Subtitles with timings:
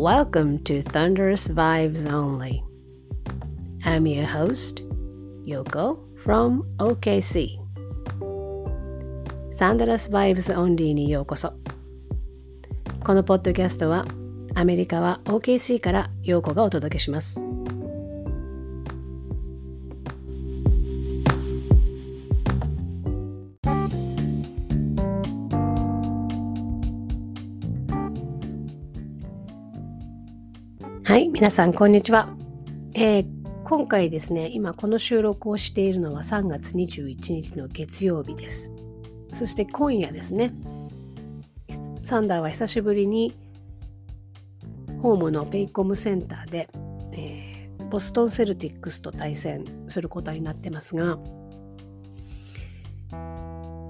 [0.00, 2.64] Welcome to Thunderous Vibes Only.
[3.84, 4.82] I'm your host,
[5.44, 7.58] Yoko from OKC.
[9.58, 11.52] Thunderous Vibes Only にようこそ。
[13.04, 14.06] このポッドキャストは
[14.54, 17.49] アメリカは OKC からようこがお届けします。
[31.40, 32.28] 皆さん、こんにちは。
[32.92, 33.26] えー、
[33.64, 38.70] 今回ですね、今この収録をしているのは3月21日の月曜日です。
[39.32, 40.52] そして今夜ですね、
[42.02, 43.34] サンダーは久しぶりに
[45.00, 46.68] ホームのペイコムセンターで、
[47.12, 51.18] えー、ボストン・セルティックスと対戦することになってますが、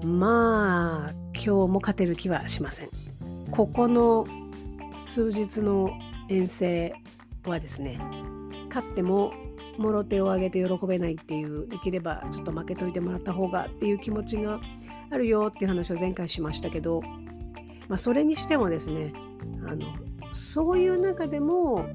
[0.05, 2.89] まあ、今日も勝てる気はしません。
[3.51, 4.25] ここの
[5.05, 5.91] 数日の
[6.29, 6.93] 遠征
[7.49, 7.99] はですね
[8.69, 9.33] 勝っても
[9.77, 14.59] もろ手を挙げて喜べないっていうできればちょっと負けといてもらった方がっていう気持ちが
[15.11, 17.01] あるよっていう話を前回しましたけど、
[17.87, 19.13] まあ、それにしてもですね
[19.65, 19.85] あの
[20.33, 21.85] そういう中でも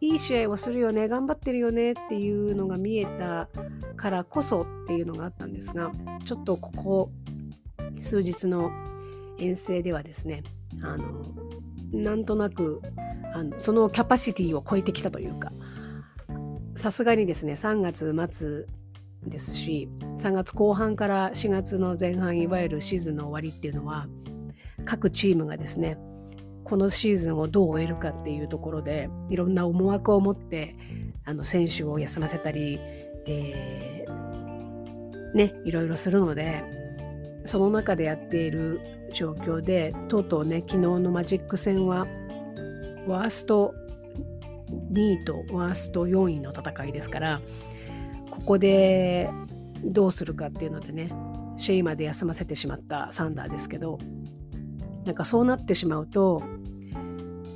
[0.00, 3.48] いい試合をするよね頑張ってるよねっていうのが見えた
[3.96, 5.92] からこそっていうのがあったんですが
[6.24, 7.10] ちょっとここ
[8.00, 8.70] 数日の
[9.38, 10.42] 遠征ではですね
[10.82, 11.24] あの
[11.92, 12.82] なんとなく
[13.34, 15.52] あのそのキャパシティを超えてきたというか。
[16.76, 18.66] さすがにですね3月末
[19.26, 24.06] ですし3月後半から4月の前半いわゆるシーズンの終わりっていうのは
[24.84, 25.98] 各チームがですね
[26.64, 30.76] このシーズンをどう終えるかっていうところでいろんな思惑を持って
[31.24, 32.78] あの選手を休ませたり、
[33.26, 36.64] えー、ねいろいろするので
[37.44, 38.80] その中でやっている
[39.14, 42.06] 状況でとうとうね昨日のマジック戦は
[43.06, 43.74] ワースト
[44.92, 47.40] 2位とワースト4位の戦いですから
[48.30, 49.30] ここで
[49.82, 51.10] どうするかっていうのでね
[51.56, 53.98] シェイまで休ませてしまったサンダーですけど
[55.04, 56.42] なんかそうなってしまうと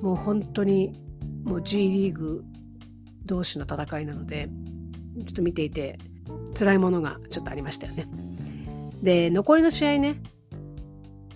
[0.03, 0.93] もう本当に
[1.45, 2.45] もう G リーグ
[3.25, 4.49] 同士の戦いなので
[5.27, 5.99] ちょっと見ていて
[6.57, 8.09] 辛いものがちょっとありましたよね。
[9.03, 10.21] で残りの試合ね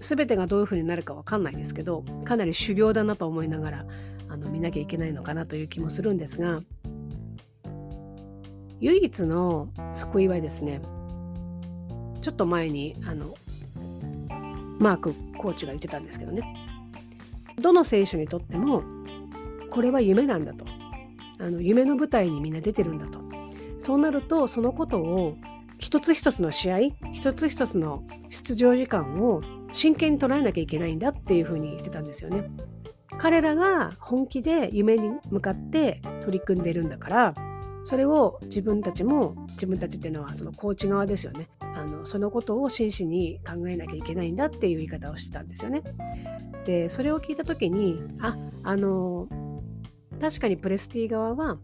[0.03, 3.87] 全てがどういうふうになるか分かんないですけどかなり修行だなと思いながら
[4.29, 6.61] あの見なきゃいけないのかなという気もするんですが
[8.81, 10.83] 唯一の救いはですね
[12.21, 13.35] ちょっと前にあの
[14.79, 16.43] マークコーチが言ってたんですけどね。
[17.61, 18.83] どの選手にとっても
[19.71, 20.65] これは夢なんだと。
[21.39, 23.21] あの夢の舞台にみんな出てるんだと。
[23.79, 25.37] そうなるとそのことを
[25.83, 26.79] 一つ一つの試合
[27.13, 32.49] 一つ一つの出場時間を真剣に捉えなきゃいけないんだっていうふうに言ってたんですよね。
[33.19, 37.35] 彼らが本気で夢に向かって取り組んでるんだから
[37.85, 45.83] それを自分たちも自分たちっていうのはそのコーチ側ですよねあのそのことを真摯に考えなきゃいけないんだっていう言い方をしてたんですよね。
[46.65, 49.29] でそれを聞いた時にああの
[50.21, 51.59] 確かにプレスティ側は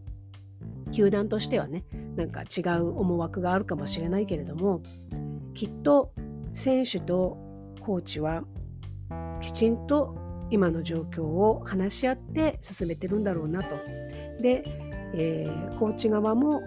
[0.91, 1.85] 球団としてはね
[2.15, 4.81] なんか違う思惑があるかもしれないけれども
[5.53, 6.11] きっと
[6.53, 7.37] 選手と
[7.81, 8.43] コーチは
[9.41, 10.15] きちんと
[10.51, 13.75] 今の状況を話し合って進めてるんだろうなと。
[14.41, 14.63] で、
[15.13, 16.61] えー、コーチ側も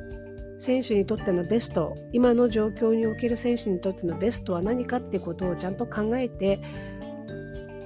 [0.58, 6.60] 選手にとってのベスト今の状況における選手にとってのベストは何かってことをちゃんと考えて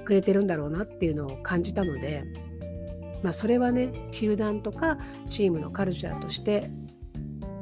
[0.05, 2.23] くれてるんだろうなっていうのを感じたので、
[3.23, 4.97] まあ、それはね球団とか
[5.29, 6.69] チームのカルチャーとして、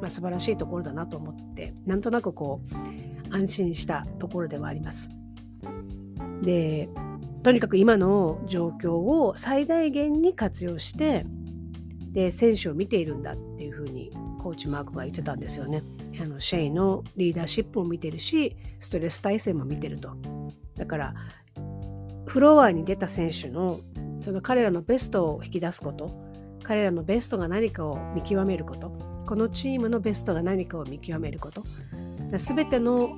[0.01, 2.61] まあ、素晴らしいところだなと思ってなんとなくこ
[3.31, 5.09] う安心したところではあります。
[6.41, 6.89] で
[7.43, 11.25] とにかく今の状況を最大限に活用して
[12.11, 14.11] で選手を見ているんだっていうふうに
[14.41, 15.83] コーチマークが言ってたんですよね。
[16.21, 20.15] あのシェイのリーダーシップも見てるしストレス耐性も見てると。
[20.75, 21.13] だから
[22.25, 23.79] フロアに出た選手の
[24.21, 26.11] その彼らのベストを引き出すこと。
[26.63, 28.89] 彼らのベストが何かを見極めること。
[29.27, 31.63] このチームのベストが何かを見極めること。
[32.37, 33.17] 全ての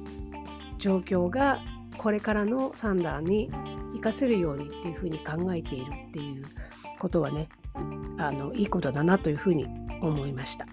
[0.79, 1.59] 状況が
[1.97, 3.49] これからのサンダーに
[3.91, 6.45] 活かせるようにっていうふうに考えているっていう
[6.99, 7.49] ことはね
[8.17, 9.65] あのいいことだなというふうに
[10.01, 10.67] 思いました。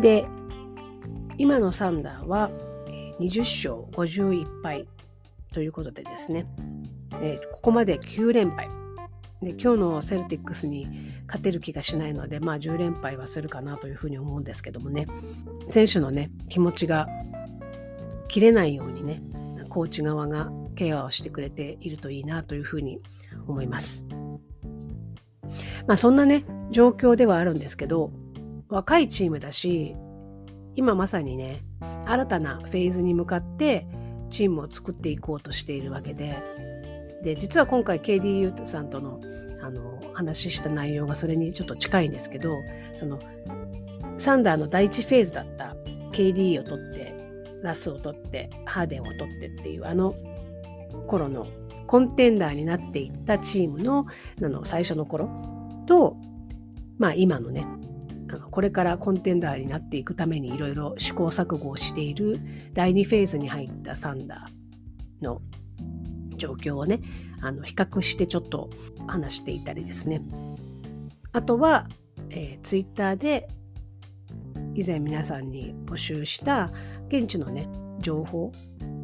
[0.00, 0.26] で
[1.38, 2.50] 今のサンダーは
[3.20, 4.86] 20勝51敗
[5.52, 6.46] ということでですね、
[7.20, 8.68] えここまで9連敗
[9.42, 10.88] で今日のセルティックスに
[11.26, 15.06] 勝てる気がしないので、まあ、10連敗はするかなというふうに思うんですけどもね
[15.70, 17.08] 選手のね気持ちが
[18.28, 19.22] 切れないようにね
[19.68, 23.00] コーチ側がケアをしてくれているといいなというふうに
[23.46, 24.06] 思います。
[25.86, 28.10] まあそんなね、状況ではあるんですけど、
[28.68, 29.94] 若いチームだし、
[30.74, 31.62] 今まさにね、
[32.06, 33.86] 新たなフェーズに向かって
[34.30, 36.36] チームを作っていこうとしているわけで、
[37.22, 39.20] で、実は今回 KDU さんとの
[39.62, 42.56] あの話した内容がそれにちょっと近いんですけど、
[42.98, 43.18] その
[44.16, 45.76] サンダーの第一フェーズだった
[46.12, 47.14] KD を取って、
[47.62, 50.14] ラスを取って、ハーデンを取ってっていうあの
[51.06, 51.46] 頃の
[51.86, 54.06] コンテンダーになっていったチームの
[54.42, 55.28] あの最初の頃
[55.86, 56.16] と、
[56.98, 57.66] まあ今のね、
[58.30, 62.40] あのこれからコンテンダーになっていくためにいろいろ試行錯誤をしている
[62.72, 65.40] 第2フェーズに入ったサンダーの
[66.36, 67.00] 状況をね
[67.40, 68.70] あの比較してちょっと
[69.06, 70.22] 話していたりですね
[71.32, 71.88] あとは、
[72.30, 73.48] えー、ツイッターで
[74.74, 76.70] 以前皆さんに募集した
[77.08, 77.68] 現地のね
[78.00, 78.52] 情報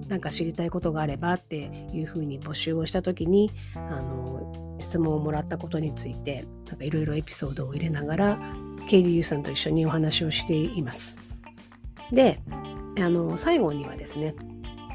[0.08, 6.44] なんか知りたいことがあればっていうふうに募集をした時にあの質問をもらったことについて
[6.80, 8.38] いろいろエピソードを入れながら
[8.88, 11.18] KDU さんと一緒にお話をしています。
[12.12, 12.40] で
[12.98, 14.34] あの最後にはですね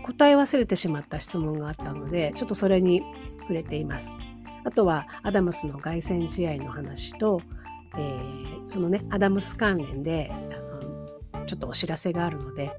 [0.08, 3.02] 答え忘れてしまった質問があったのでちょっとそれに
[3.42, 4.16] 触れています。
[4.64, 7.42] あとはアダムスの凱旋試合の話と、
[7.98, 10.36] えー、そのねアダムス関連であ
[11.36, 12.72] のちょっとお知らせがあるので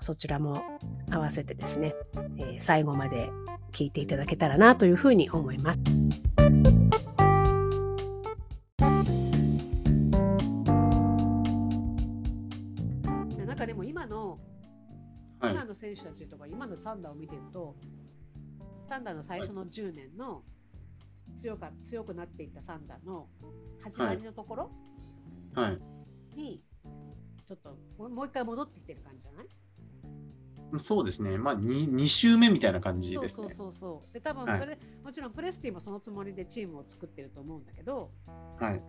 [0.00, 0.62] そちらも
[1.10, 1.94] 合わせてですね、
[2.38, 3.30] えー、最後まで
[3.72, 6.01] 聞いていただけたらなというふうに思います。
[15.82, 17.74] 選手たちとか今のサンダーを見てると
[18.88, 20.44] サンダーの最初の10年の
[21.36, 23.26] 強か強くなっていったサンダーの
[23.82, 24.70] 始まりのところ
[26.36, 26.62] に
[27.48, 29.46] ちょっともう一回戻ってきてる感じじゃない？
[30.78, 33.48] そうですね、まあ2、2週目みたいな感じですね。
[33.48, 38.10] そうそうそうで、多分それ、はい、もちろんプレスティもそのつもりでチームを作ってると思うんだけど、
[38.58, 38.82] はい、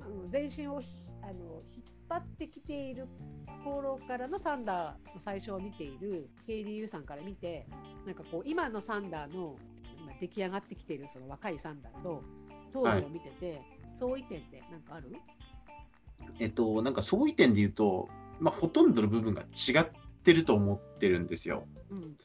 [0.00, 0.82] あの全身を
[1.22, 1.62] あの
[2.10, 3.06] 張ってきている
[3.64, 7.66] 頃からのサンダーの最初を見ている KDU さんから見て、
[8.04, 9.56] なんかこう、今のサンダーの
[10.20, 12.22] 出来上がってきているその若いサンダーと
[12.72, 13.62] 当時を見てて、はい、
[13.94, 15.16] 相違点って何かある？
[16.38, 18.08] えっと、なんか相違点で言うと、
[18.40, 19.86] まあ、ほとんどの部分が違っ
[20.20, 21.64] ってると思ってるんですよ。
[21.90, 22.16] うん、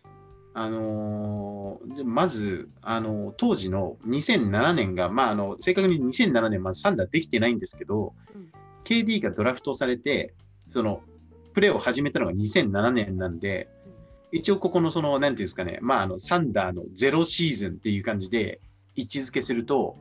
[0.54, 8.52] あのー、まず、あのー、当時の2007年が、まあ、あの正確に2007年まず3打できてないんですけど、うん、
[8.86, 10.34] KD がドラフトされて
[10.72, 11.02] その
[11.54, 13.68] プレーを始めたのが2007年なんで、
[14.32, 18.62] うん、一応ここのその何ていうんですかね、まあ、あのサンダーのゼロシーズンっていう感じで
[18.96, 19.98] 位置づけすると、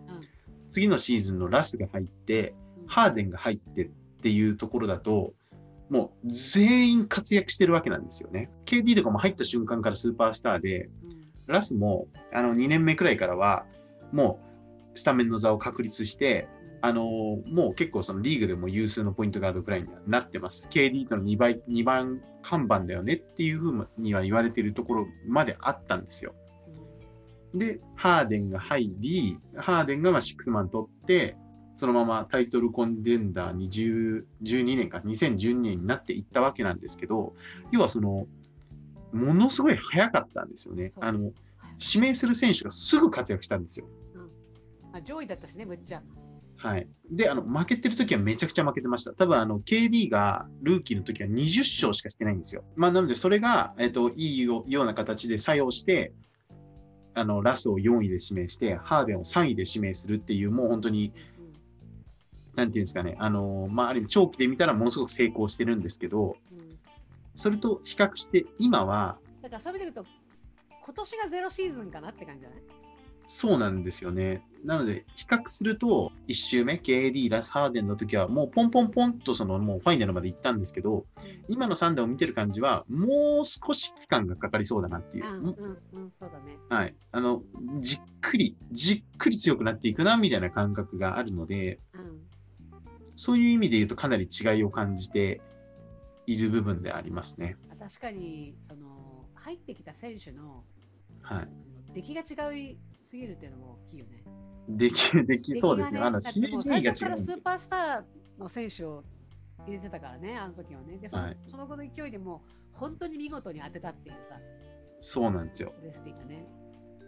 [0.72, 2.54] 次のシーズンのラスが入って、
[2.86, 3.90] ハーデンが入ってっ
[4.22, 5.32] ていうところだと
[5.90, 8.50] もう全員活躍してるわけなんですよね。
[8.64, 10.88] KD とかも入った瞬間からスーパースターで、
[11.46, 13.66] ラスもあの2年目くらいからは、
[14.12, 14.40] も
[14.94, 16.48] うスタメンの座を確立して、
[16.84, 17.02] あの
[17.46, 20.68] もう結構そのリーグでも有数のポイントガードくらいにはなってます。
[20.70, 26.34] KD との2倍、2番看板だよねっていうふうには言われてるところまであったんですよ。
[27.54, 31.38] で、ハーデンが入り、ハーデンがまあシックスマン取って、
[31.76, 34.24] そのままタイトルコンデンダーに12
[34.76, 37.32] 年か、2012年になっていったわけなんですけど、
[37.72, 38.26] 要はその、
[39.10, 40.92] ものすごい早かったんですよね。
[41.00, 41.32] あの、
[41.80, 43.86] 指名する選手がすぐ活躍したんですよ。
[44.14, 44.20] うん
[44.92, 46.02] まあ、上位だったしね、むっちゃ。
[46.64, 46.88] はい。
[47.10, 49.12] で、あの、負けてる時はめちゃくちゃ負けてました。
[49.12, 52.64] 多分、あの、KD がルーキーの時は20勝しかしてないんですよ。
[52.74, 56.14] まあ、なので、それが、え、ー、と、いいような形で作用して、
[57.12, 61.12] あの、ラスを4位で指名して、ハーデンを3位で指名するっていう、もう本当に、
[62.54, 66.36] なんていうんですかね、あのまあ、ある意味長期で見たらものすごく成功してるんですけど、
[67.34, 69.18] それと比較して今は。
[69.42, 70.12] だからそういう意味で言うと、
[70.86, 72.83] 今年がゼロシーズンかなって感じじゃない？
[73.26, 74.42] そうなんですよね。
[74.64, 85.26] なので、比較すると、1周目、KD、ラス・ハーデンの時は、もうポンポンポンとそのもうファイナルまで行ったんですけど、うん、今の3打を見てる感じは、もう少し期間がかかりそうだなっていう。
[85.26, 86.58] うんうんうん、そうだね。
[86.70, 86.94] はい。
[87.12, 87.42] あの、
[87.80, 92.24] じっくり、じっくり強くなっていくな、みたいな感覚があるので、うん
[93.16, 95.40] そういう意味で言うとかなり違いを感じて
[96.26, 97.56] いる部分でありますね。
[97.78, 100.64] 確かにその入ってきた選手の、
[101.22, 101.48] はい、
[101.94, 104.24] 出来が違いすぎるっていうのも大きいよね。
[104.68, 106.00] できできそうですね。
[106.00, 106.42] ねあの最
[106.82, 109.04] 初からスーパースターの選手を
[109.66, 110.98] 入れてたからね、あの時はね。
[110.98, 112.42] でそのはい、その後の勢いでも
[112.72, 114.38] 本当に見事に当てたっていうさ。
[115.00, 115.72] そうなんですよ。
[115.82, 116.46] レスティがね。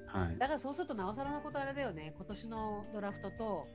[0.07, 2.15] はい、だからそうするとなおさらのことあれだよね。
[2.17, 3.67] 今年のドラフトと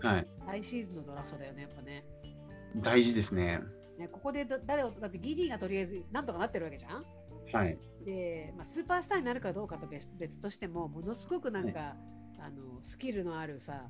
[0.00, 0.26] はい。
[0.46, 2.04] 来シーズンのドラフトだよね、やっぱね。
[2.76, 3.60] 大事ですね。
[3.98, 7.04] ねここで誰を、だってギディがとりあえずなんとかなってるわけじゃん
[7.54, 7.78] はい。
[8.04, 11.94] で、まあ、スーパースターになるかどうかと別別としてもものすごくなんか、はい、
[12.40, 13.84] あのスキルのあるさ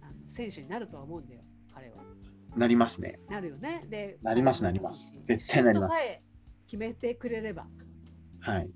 [0.00, 1.42] あの選手になるとは思うんだよ
[1.72, 1.96] 彼は。
[2.56, 3.18] なりますね。
[3.28, 3.84] なるよね。
[3.88, 5.12] でなりますなります。
[5.24, 5.92] 絶対なります。
[5.92, 6.22] さえ
[6.66, 7.66] 決めてくれれば。
[8.40, 8.70] はい。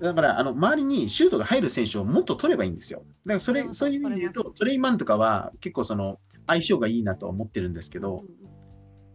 [0.00, 3.04] だからあの周りにシュートが入る選手をもっと取ればいいんですよ。
[3.26, 8.26] だからそれそういう意味で言うとトレイマンとかは結構その相性がいいなと思ってるんですけど、うんうん、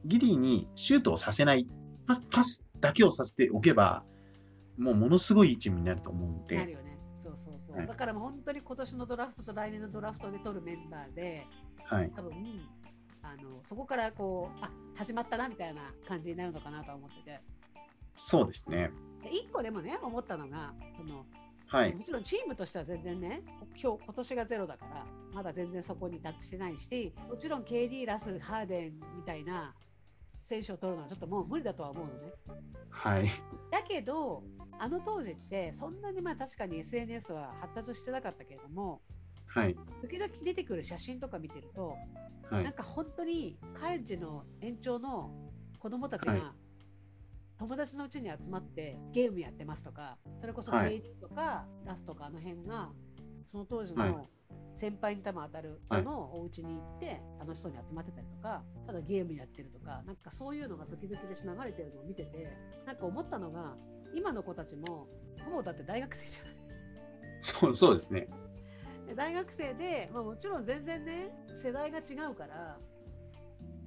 [0.06, 1.68] ギリーにシュートをさせない
[2.08, 4.04] パパスだけをさせておけば
[4.78, 6.58] もうものすごい位置になると思うんで。
[6.58, 6.98] なるよね。
[7.18, 7.78] そうそうそう。
[7.78, 11.46] はい、だからもう本当に今年のドラフトと来年のドラフトで取るメンバーで、
[11.84, 12.34] はい、多分
[13.22, 17.40] あのそこからこうあ始まったなみたいな感じになるのかなと思ってて。
[18.16, 18.92] そうですね。
[19.32, 21.26] 一個でもね思ったのがその、
[21.68, 23.42] はい、もちろんチームとしては全然ね
[23.82, 29.74] 今日今年がゼロだからまだ全然そこに達してないしもちろん KD ラスハーデンみたいな
[30.46, 32.34] 選手を取るのはちょっともう無理だとは思うのね。
[32.90, 33.30] はい、
[33.72, 34.44] だけど
[34.78, 39.02] あの当時ってそんなにまあ確かに SNS は発達してなかったけれども、
[39.48, 41.96] はい、時々出てくる写真とか見てると、
[42.50, 45.32] はい、なんか本当にカレッジの延長の
[45.80, 46.54] 子供たちが、
[47.58, 52.90] 友達のうちに集まってゲームやってますとかそれこそ KD とかラスとかあの辺が
[53.52, 54.28] その当時の
[54.78, 62.52] 先輩に多分当たる人のお家に行って楽しそうに集まってたりとかただゲームやってるとかなんかそういうのが時々でし流れてるのを見てて
[62.86, 63.76] なんか思ったのが
[64.14, 65.08] 今の子たちも
[65.46, 66.56] ほぼだって大学生じゃない。
[67.42, 68.28] そうそうですね。
[69.16, 72.78] 大学生で、まあ、もちろん全然ね世代が違うから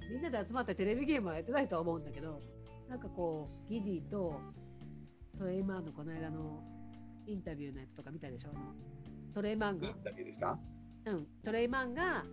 [0.09, 2.39] みんなで集まってテレビゲームはやってないとは思うんだけど
[2.89, 4.39] なんかこうギディと
[5.37, 6.63] トレイマンのこの間の
[7.27, 8.49] インタビューのやつとか見たでしょ？
[9.33, 9.87] トレイマンが。
[9.87, 10.59] インタビューですか？
[11.05, 12.25] うん、トレイマンが、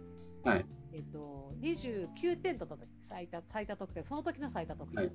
[0.45, 5.05] はい、えっと、29点取った時最多最多得点、その時の最多得点。
[5.05, 5.13] はい。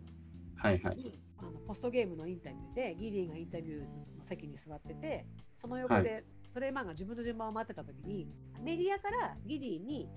[0.62, 3.88] はいはい、あのポストゲームのインタビューでギディがインタビューの
[4.22, 5.26] 席に座ってて
[5.58, 6.24] その横で
[6.54, 8.28] トレイマンが自分の順番を待ってた時に、
[8.62, 10.08] メディアからギディに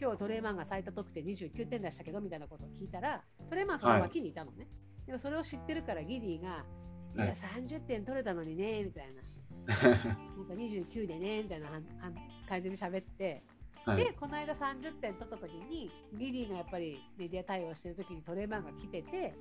[0.00, 6.64] 今日トレイマンが最多得点29点出したけどみたいなことを聞いたらトレイマンその脇にいたのね、はい、でもそれを知ってるからギディが
[7.14, 7.18] 「い。
[7.18, 9.22] や30点取れたのにね」みたいな
[9.66, 11.68] なんか29でねみたいな
[12.48, 13.42] 感じで喋って、
[13.84, 19.34] はい、でこの間30点取った時にギディがやっぱりメディア対応してる時にトレイマンが来ててで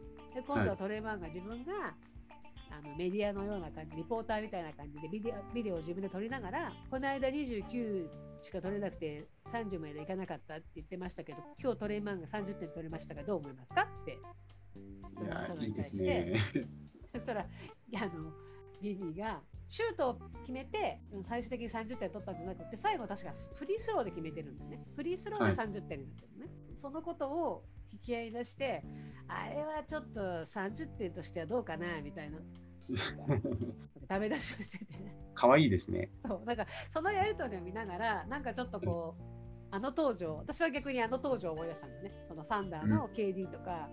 [0.45, 1.93] 今度はトレイマンが自分が
[2.71, 8.07] あのメディアのような感じリポーターみたいな感じでビデオビデオを自分で撮りながらこの間29
[8.41, 14.17] しか取れなくて30までいかなかったって言ってましたけど今日トレイマンが30点取れましたがどう思いますかって
[15.15, 16.39] 質問したのに対して、
[17.13, 17.45] そしたらあ
[18.07, 18.31] の
[18.81, 24.85] ギニーがシュートを決めて最終的に30点取ったんじゃなくて最後確かフリースローで決めてるんだね。
[24.95, 26.49] フリースローで30点になってるね、はい、
[26.81, 28.83] そのことを引き合い出して
[29.27, 32.37] あれはちょっと30点としてはどうかなみたいな。
[34.07, 34.85] ダメ出しをしてて。
[35.33, 36.11] 可愛いですね。
[36.27, 39.23] そう、なんかそのやりとりを見ながら、なんかちょっとこう、
[39.71, 42.11] あの登場、私は逆にあの登場を思い出したんだね。
[42.27, 43.89] そのサンダーの KD とか、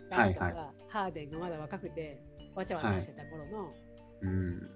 [0.00, 2.22] うん、ガスとか、はいはい、ハーデンがまだ若くて、
[2.54, 3.74] わちゃわちゃしてた頃の、はい、
[4.22, 4.70] うん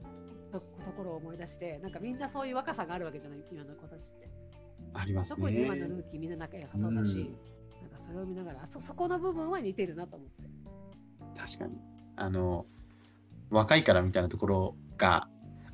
[0.51, 4.29] と、ところを思い出して、なんかみんなそういう若さがあるわけじゃない、今の子たちって。
[4.95, 5.37] ありますね。
[5.37, 7.19] 特に今のルーキーみんな仲良さそうだし、うん、
[7.83, 10.43] なんかそれを見ながらそ、そこの部分は似てるなと思って。
[11.39, 11.79] 確かに。
[12.17, 12.67] あの、
[13.51, 15.29] 若いからみたいなところが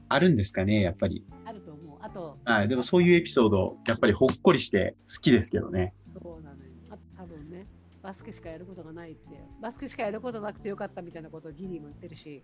[0.08, 1.24] あるんですかね、やっぱり。
[1.44, 1.98] あると思う。
[2.00, 5.94] あと、はい、でもそういうエピソード、やっぱりほっこりして好きですけどね。
[6.22, 6.70] そうなのよ。
[6.90, 7.66] あ多分ね、
[8.02, 9.20] バスケしかやることがないって、
[9.60, 12.42] バスケしかやることなくてよかったみたいなことをギリーも言ってるし。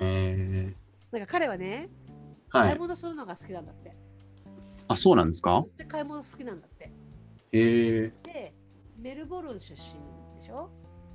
[0.00, 1.88] えー、なんか彼はね、
[2.50, 3.96] はい、買い物するのが好きなんだって。
[4.88, 5.60] あ、そうなんですか？
[5.62, 6.84] めっちゃ買い物好きなんだって。
[7.52, 8.54] へえで、
[8.98, 9.76] メルボルン出身
[10.40, 10.70] でしょ？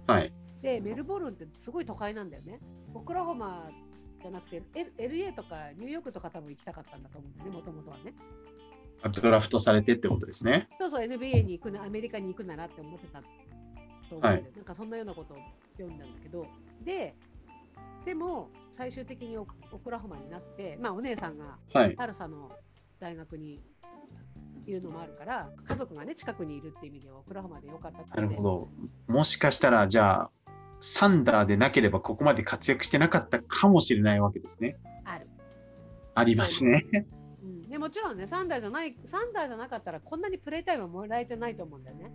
[0.08, 0.34] はい。
[0.62, 2.60] で、メルボルンってすごい都会なんだよね。
[2.94, 3.70] オクラホマ
[4.22, 8.14] じゃなくて、L、LA とかニューヨークとか多分行きたかったんだと思うんだよね、もともとはね。
[9.22, 10.70] ドラフトされてってことですね。
[10.80, 13.28] そうそう、NBA に行くな、アメリカに行くならって思ってたと
[14.12, 15.38] 思うんで、はい、なんかそんなようなことを
[15.78, 16.46] 読んだんだけど、
[16.86, 17.16] で、
[18.06, 21.58] でも最終的にオクラホマになって、まあ、お姉さんが
[21.96, 22.51] タルサの
[23.00, 23.62] 大学に
[24.65, 28.70] いるのもあるから、はい、家族がね近くにいるっていう意味ではオクラホマでよかったなるほど
[29.08, 30.32] もしかしたらじゃあ
[30.86, 34.75] サンダーでなければここまで活躍してなかったかもしれないわけですね。
[35.06, 35.30] ある。
[36.13, 36.86] ありますね。
[37.42, 42.13] うん、でもちろんね、サンダーじゃない、サンダーじゃなかったらこんなにプレイタイムもらえてないと思うんだよね。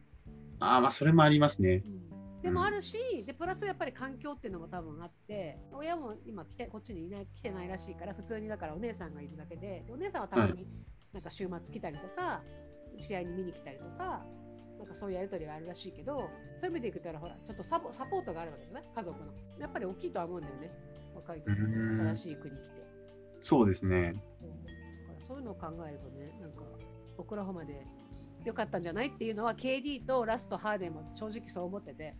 [0.60, 1.82] ああ、まあそれもありますね。
[1.86, 2.07] うん、
[2.42, 10.66] でもあるし、うん、でプラスやっぱり環境っていうのも多分あって親も今来てこっちにいない来てないらしいから普通にだからお姉さんがいるだけでお姉さんはたまに
[11.12, 12.42] なんか週末来たりとか、
[13.00, 14.24] 試合に見に来たりとか
[14.78, 16.30] なんかそういうやり取りがあるらしいけど
[16.60, 18.84] そういう意味でいくとほらちょっとサポサポートがあるわけじゃない？
[18.94, 19.32] 家族の。
[19.58, 20.70] やっぱり大きいとは思うんだよね
[21.16, 22.86] 若い時新しい国来て。
[23.40, 24.14] そうですね。
[25.26, 26.62] そういうのを考えるとね、なんか、
[27.18, 27.84] オクラホマで
[28.44, 29.08] 良かったんじゃない？
[29.08, 32.14] っていうのは、KD とラスト、ハーデンも正直そう思ってて、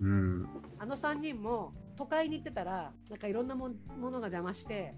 [0.00, 4.94] うん、あの3人も都会に行ってたら、なんかいろんなものが邪魔して、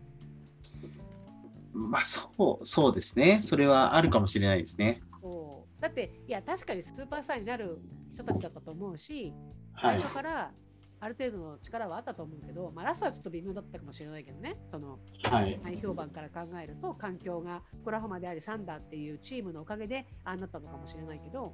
[1.73, 5.03] まあそうそうですね、それはあるかもしれないですね。
[5.21, 5.83] そう。
[5.83, 7.81] だって、いや、確かにスーパースターになる
[8.15, 9.33] 人たちだったと思うし、
[9.81, 10.53] 最初から
[11.01, 21.53] ある程度の力はあったと思うけど、まあ、ラストはちょっと微妙だったかもしれないけどね、その、はい、評判から考えると、環境がコラホマであり、サンダーっていうチームのおかげでああなったのかもしれないけど、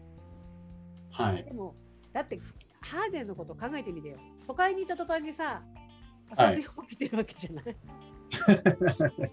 [1.11, 1.75] はい、でも、
[2.13, 2.39] だって、
[2.81, 4.19] ハーデンのことを考えてみてよ。
[4.47, 5.63] 都会にいた途端にさ、
[6.39, 7.73] 遊びを起きてるわけじゃない、は
[9.09, 9.29] い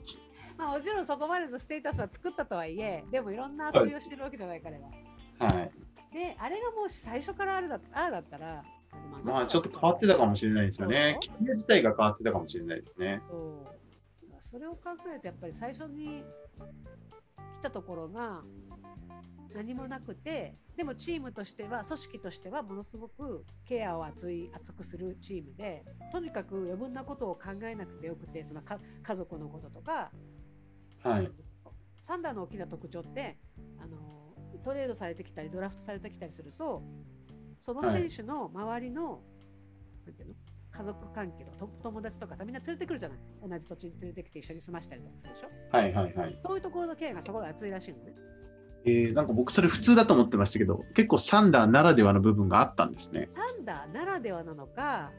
[0.57, 4.89] まあもちろんそこまでのステータスは作ったとはいえ、でもいろんな遊びをしてるわけじゃない彼は。
[5.39, 5.71] はい。
[6.13, 8.63] で、あれがもし最初からあるだああだったら、
[9.23, 11.17] まあちょっと変わってたかもしれないですよね。
[11.19, 13.21] キャリア自体が変わってたかもしれないですね。
[13.29, 13.75] そう
[14.39, 16.23] それを考えるとやっぱり最初に
[17.53, 18.41] 来たところが
[19.55, 30.11] 何もなくてでもチームとしては組織としてはものすごくケアを熱い熱くするチームでとにかく余分なことを考えなくてよくてその家族のこととか、
[31.03, 31.31] はい、
[32.01, 33.37] サンダーの大きな特徴って
[33.81, 33.97] あの
[34.63, 36.83] トレードされてきたりドラフトされてきたりすると
[37.61, 39.19] その選手の周りの、は
[40.03, 40.35] い、なんていうの？
[40.77, 43.17] 家族関係と友達とかさみんな連れてくるじゃない。
[43.41, 45.47] 同じ土地に連れてきて一緒に住ましたりとかするでしょ？
[45.71, 46.37] はいはいはい。
[46.45, 48.13] そういうところのケアがすごい熱いらしいのね
[48.85, 53.27] えー、なんか僕それ普通だと思ってましたけど結構サンダーならではの部分があったんですね。
[53.33, 55.11] サンダーならではなのか、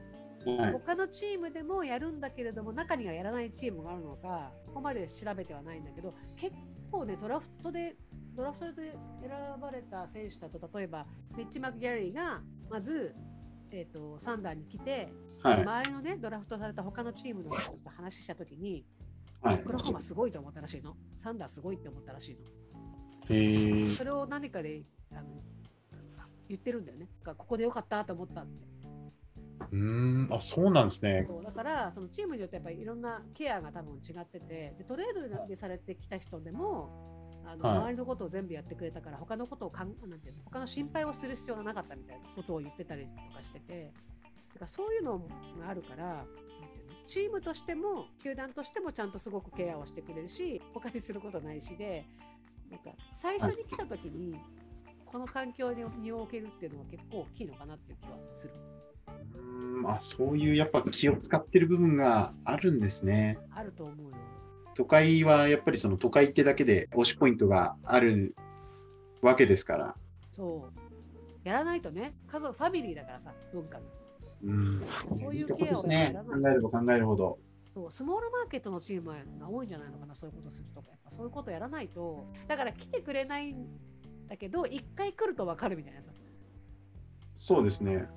[0.44, 6.54] はい、他のチームでもやるんだけれども中にはやらないチームがあるのかここまで調べてはないんだけど結
[6.92, 7.96] 構ねドラフトで
[8.36, 9.30] ドラフトで選
[9.60, 11.06] ばれた選手だと例えば
[11.36, 13.14] ミッチ・マクギャリーがまず、
[13.72, 15.08] えーと、サンダーに来て、
[15.42, 18.84] はい、周りのねドラフトされた他のチームの人と話したときに、
[19.40, 20.94] はい、クロホマすごいと思ったらしいの。
[21.22, 22.40] サンダーすごいって思ったらしいの
[23.28, 25.42] へそれを何かであの
[26.48, 27.08] 言ってるんだよね。
[27.24, 28.66] ここでよかったと思ったって。
[29.72, 30.28] うん。
[30.30, 31.26] あそうなんですね。
[31.44, 43.92] だからそのチームによってやっぱりいろんなケアが多分違っててでトレードでされてきた人でもあの、はい、周りのことを全部やってくれたから他のことをかんなんていうの他の心配をする必要がなかったみたいなことを言ってたりとかしてて
[44.54, 52.04] だからそういうのがあるからなんていうのチームとしても球団としてもちゃんとすごくケアをしてくれるし他にすることないしで
[52.70, 54.38] なんか最初に来た時に、
[55.04, 58.54] この環境に身を置けるっていうのは結構大きいのかなっていう気はする。
[59.38, 63.38] うんあそういうやっぱ気を使ってる部分があるんですね。
[63.54, 64.16] あると思うよ。
[64.74, 68.34] 都会はやっぱりその都会ってだけで推しポイントがある
[69.22, 69.96] わけですから。
[70.32, 71.48] そう。
[71.48, 73.84] やらないとね、家族、ファミリーだからさ、文化が。
[74.44, 74.82] うん。
[75.08, 76.14] そういうケアですね。
[76.28, 77.38] 考えれば考えるほど。
[77.76, 83.66] そうスモールマーケットのチームが多いんじゃないのかな、そういうことするとか、やっぱそういうことやらないと、だから来てくれないん
[84.28, 86.10] だけど、一回来ると分かるみたいなさ。
[87.36, 88.08] そうですね。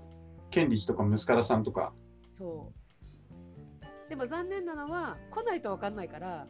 [0.49, 1.91] ケンリチとかムスカラさんとか。
[2.37, 4.09] そう。
[4.09, 6.47] でも残念なのは来ないと分かんないから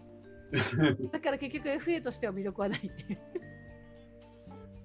[1.12, 3.20] だから結局 FA としては魅力はないっていう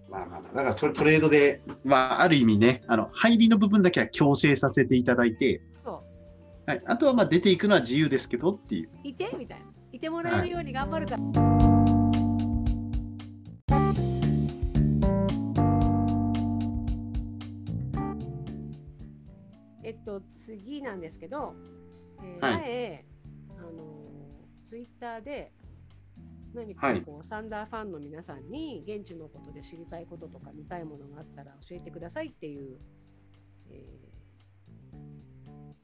[0.09, 5.61] まあまあまあ、だからトトレードで、まあ、ある意味ね、あの入りの部分だけは強制させていただいて、
[6.67, 8.89] はい、あとはまあ出ていくのは自由ですけどっていう。
[9.03, 9.67] いてみたいな。
[9.93, 11.23] いてもらえるように頑張るから。
[11.23, 11.65] はい
[19.85, 21.55] えっと、次なんですけど、
[22.23, 23.05] えー、はい、前、
[23.59, 23.71] あの
[24.65, 25.53] ツイッターで
[26.55, 32.79] 何かこう、はい、サンダーファンの皆さんに現地のことで知りたいこととか見たいものがあったら教えてくださいっていう、
[33.71, 34.04] えー、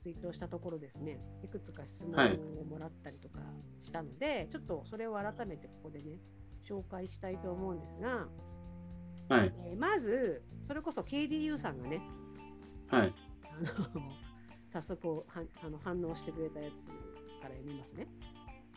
[0.03, 1.21] ツイートをしたところですね。
[1.43, 2.15] いくつか質問
[2.61, 3.41] をもらったりとか
[3.79, 6.19] したので、はい、ちょっとそれを改めてここでね
[6.69, 8.29] 紹介したいと思うんですが、
[9.37, 9.53] はい。
[9.67, 12.01] えー、まずそれこそ KDU さんがね、
[12.89, 14.13] はい、あの
[14.73, 15.25] 早速は
[15.63, 16.95] あの反応してくれたやつか
[17.43, 18.07] ら読みますね。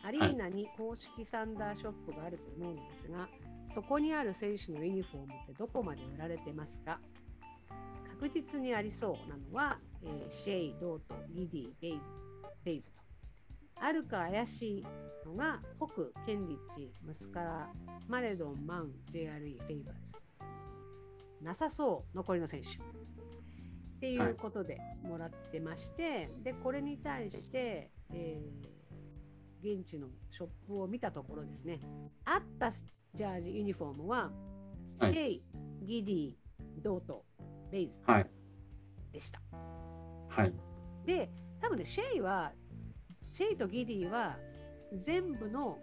[0.02, 3.26] アリーナに公式サンダーショップがあると思うんですが、
[3.72, 7.00] そこにある選手のユニフォームってどこまで売られてますか？
[8.10, 12.00] 確実にありそうなのは、えー、シェイ、ドート、ギディ、ベイ
[12.64, 13.02] ベイズと。
[13.76, 14.86] あるか怪しい
[15.26, 17.68] のが、ホク、ケンリッチ、ムスカラ、
[18.08, 20.14] マレドン、マン、JRE、フェイバーズ。
[21.42, 22.68] なさそう、残りの選手。
[24.04, 31.80] っていうことでもらってまして、はい、でこれに対して、えー、現地のショップを見たところですね
[32.26, 34.30] あったジャージユニフォームは、
[34.98, 35.42] はい、シェイ、
[35.82, 36.32] ギディ、
[36.82, 37.24] ドート、
[37.70, 38.02] ベイズ
[39.12, 39.40] でした。
[39.52, 39.73] はい、
[41.06, 42.52] で多分ねシェイは
[43.32, 44.36] チェイとギディは
[45.02, 45.78] 全部の、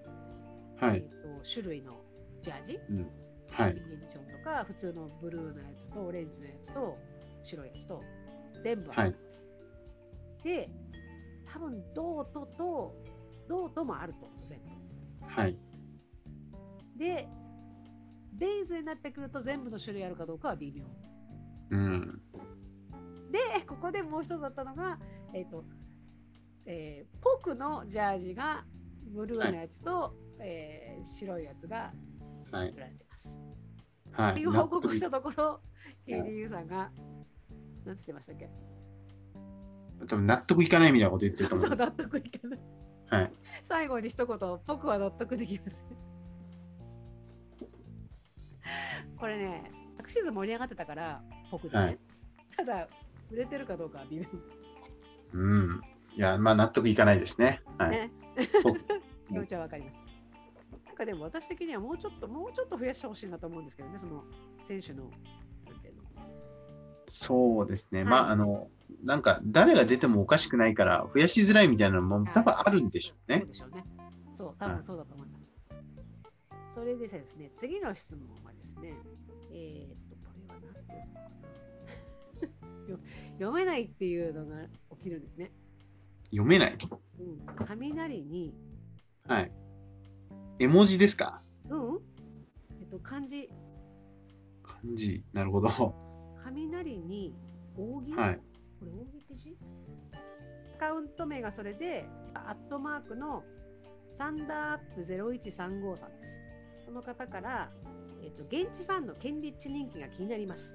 [0.80, 0.98] はい。
[0.98, 2.02] えーと種類の
[2.42, 3.10] ジャージ、うん。
[3.52, 3.76] はい。
[3.76, 6.98] ユニフォームとか普通のブルーのやつとオレンジのやつと
[7.44, 8.04] 白いやつと
[8.64, 10.70] 全部あるんです、で
[11.52, 12.96] 多分ドートと
[13.48, 15.58] ドートもあると思う全部はい。
[16.98, 17.28] で
[18.34, 20.86] ベイズになってくると全部の種類あるかどうかは微妙
[21.72, 22.22] うん。
[23.32, 25.00] でここでもう一つあったのが
[25.34, 25.64] えっ、と、
[26.66, 28.66] えーポクのジャージが
[29.14, 31.94] ブルーのやつと、えー白いやつが
[32.52, 32.70] はい。
[32.70, 33.38] 売られてます。
[34.12, 34.42] はい。
[34.42, 35.62] いう報告したところ、
[36.06, 36.92] KDU さんが、
[37.86, 38.50] なんつってましたっけ？
[40.08, 41.78] 多分納得いかないみたいなこと言ってると思そう、 う。
[41.78, 42.60] 納得いかない。
[43.08, 43.34] はい。
[43.64, 45.98] 最後に一言、僕は納得できません。
[49.18, 51.84] これね、昨シーズン盛り上がってたから、僕でね。
[51.84, 52.00] はい
[52.58, 52.88] ただ、
[53.32, 54.26] 売れてるかどうかは微妙。
[55.34, 55.82] うん。
[56.14, 57.62] いや、まあ納得いかないですね。
[57.78, 58.12] はい。
[59.28, 60.04] 気持ちはわかります。
[60.86, 64.24] なんかでも私的にはもうちょっと、もうちょっと増やしてほしいなと思うんですけどね、その
[64.68, 65.10] 選手の。
[67.08, 68.00] そうですね。
[68.02, 68.70] はいまあ、あの、
[69.04, 73.48] なんか誰が出てもおかしくないから、増やしづらいみたいなのも多分あるんでしょうねそう。
[73.48, 73.86] でしょうね。
[74.34, 75.42] そう、多はい分そうだと思います。
[76.74, 78.94] それでですね、次の質問はですね、
[79.52, 81.41] えーっと、これは何て読むのかなよ
[83.40, 84.56] 読めないっていうのが
[84.98, 85.52] 起きるんですね。
[86.32, 86.78] 読めない？
[87.20, 88.54] うん、雷に、
[89.28, 89.52] はい。
[90.60, 91.42] 絵文字ですか？
[91.70, 92.00] うん
[92.80, 93.50] えっと、漢字、
[94.64, 95.24] 漢字。
[95.34, 95.68] なるほど。
[95.68, 95.94] は
[96.44, 97.36] 雷に
[97.78, 98.14] 扇、い。
[98.16, 99.58] これ扇って字？
[100.76, 103.44] アカウント名がそれで、アットマークの
[104.18, 106.38] サンダーアップ0135さんです。
[106.86, 107.72] その方から、
[108.24, 110.74] えっと、現地ファンのケンリッチ人気が気になります。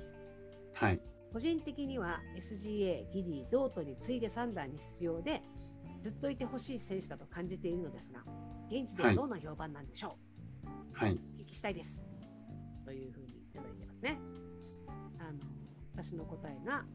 [0.75, 1.01] はい。
[1.37, 5.42] 個人的には SGA、ギディ、ドートに次いでサンダーに必要で、
[6.01, 8.20] ずっといてほしい選手だと感じているのですが、
[8.70, 10.16] 現地ではどんな評判なんでしょ
[10.94, 11.20] はい。
[11.38, 12.03] 聞きしたいです。
[12.87, 14.18] というふうにいただいてますね。
[15.18, 15.38] あの
[15.94, 16.87] 私の答えが、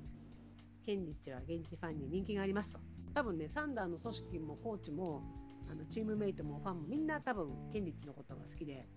[0.87, 2.79] ケンリッチは現地ファンに人気がありますと。
[3.13, 5.21] 多分ね、サンダーの組織もコーチも、
[5.69, 8.87] あのチームメイトもファンもみんな多分ケンリッチのことが好きで、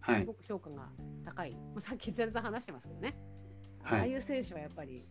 [0.00, 0.20] はい。
[0.20, 0.88] すごく評価が
[1.26, 1.52] 高い。
[1.52, 3.14] もうさっき全然話してますけどね。
[3.82, 5.04] はいああいう選手はやっぱり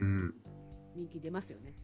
[0.00, 0.34] うん。
[0.94, 1.74] 人気出ますよね。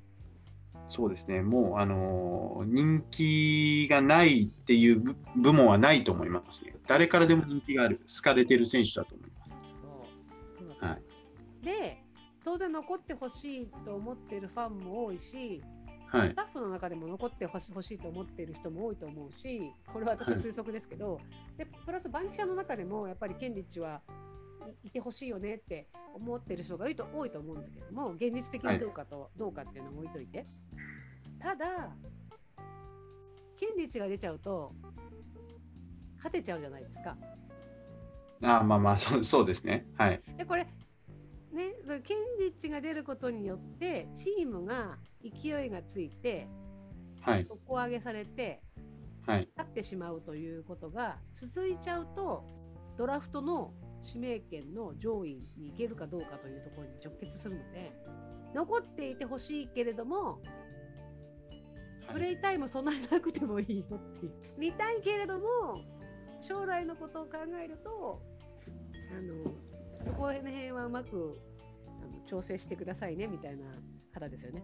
[0.89, 1.43] そうですね。
[1.43, 6.75] もう、あのー人気がないっていう部部門はないと思いますね。
[6.87, 9.51] 誰からでも人気がある、好かれてる選手だと思います。
[10.59, 11.03] そうはい
[11.65, 12.03] で、
[12.45, 15.63] 当然残ってほしいと思っているファンも多いし、
[16.09, 16.35] はいス。
[16.35, 21.21] タッフの中でも残ってほしいと思っている人も多いと思うし、これは私の推測ですけど、
[21.57, 24.01] でプラスバンキシャの中でもやっぱりケンリッチは
[24.83, 30.47] いいてほしいよねって思ってる人が多いと多いと思うんだけども、現実的にどうかと、どうかっていうのを置いといて。
[31.39, 31.91] ただ、
[33.57, 34.73] ケンリッチが出ちゃうと、
[36.17, 37.17] 勝てちゃうじゃないですか。
[38.43, 39.87] あーまあまあそう、そうですね。
[39.97, 40.23] はい。
[40.37, 40.67] でこれ
[41.53, 41.73] ね
[42.03, 46.49] ケンリッチが出ることによってチームが勢いがついて
[47.21, 47.47] はい。
[47.49, 48.63] 底上げされて
[49.27, 49.49] はい。
[49.57, 52.45] 勝ってしまうということが続いちゃうと
[52.97, 53.73] ドラフトの
[54.07, 57.93] 指名権の上位に行けるかどうかというところに直結するので
[58.55, 60.39] 残っていてほしいけれども
[62.13, 65.81] プレイタイムそんなになくてもいいよっていう見たいけれども
[66.43, 68.23] 将来のことを考えると
[69.17, 69.53] あの
[70.05, 71.41] そこら辺はうまく
[72.03, 73.65] あの調整してくださいねみたいな
[74.13, 74.63] 方ですよね。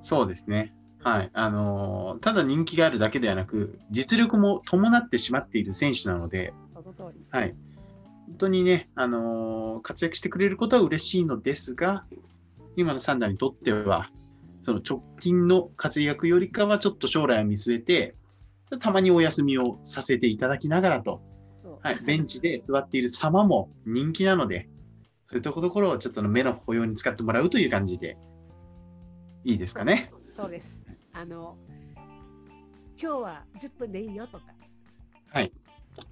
[0.00, 0.74] そうですね。
[1.02, 1.30] はい。
[1.32, 7.24] あのーただ人気があるだけではなく、実力も伴ってしまっている選手なので、その通り。
[7.30, 7.54] はい。
[8.30, 12.04] 本当にね、あのー活躍してくれることは嬉しいのですが、
[12.76, 14.10] 今のサンダーにとっては、
[14.60, 18.14] その直近の活躍よりかはちょっと将来を見据えて、
[18.78, 21.22] たまにお休みをさせていただきながらと、
[21.82, 24.68] はい、ベンチで座っている様も人気なので、
[25.26, 28.18] そういうところをちょっとの目の保養に使ってもらうという感じで、
[29.44, 30.10] いいですかね？
[30.12, 30.82] そうそうです。
[31.14, 31.56] あの
[33.00, 34.44] 今日は10分でいいよとか、
[35.32, 35.52] はい。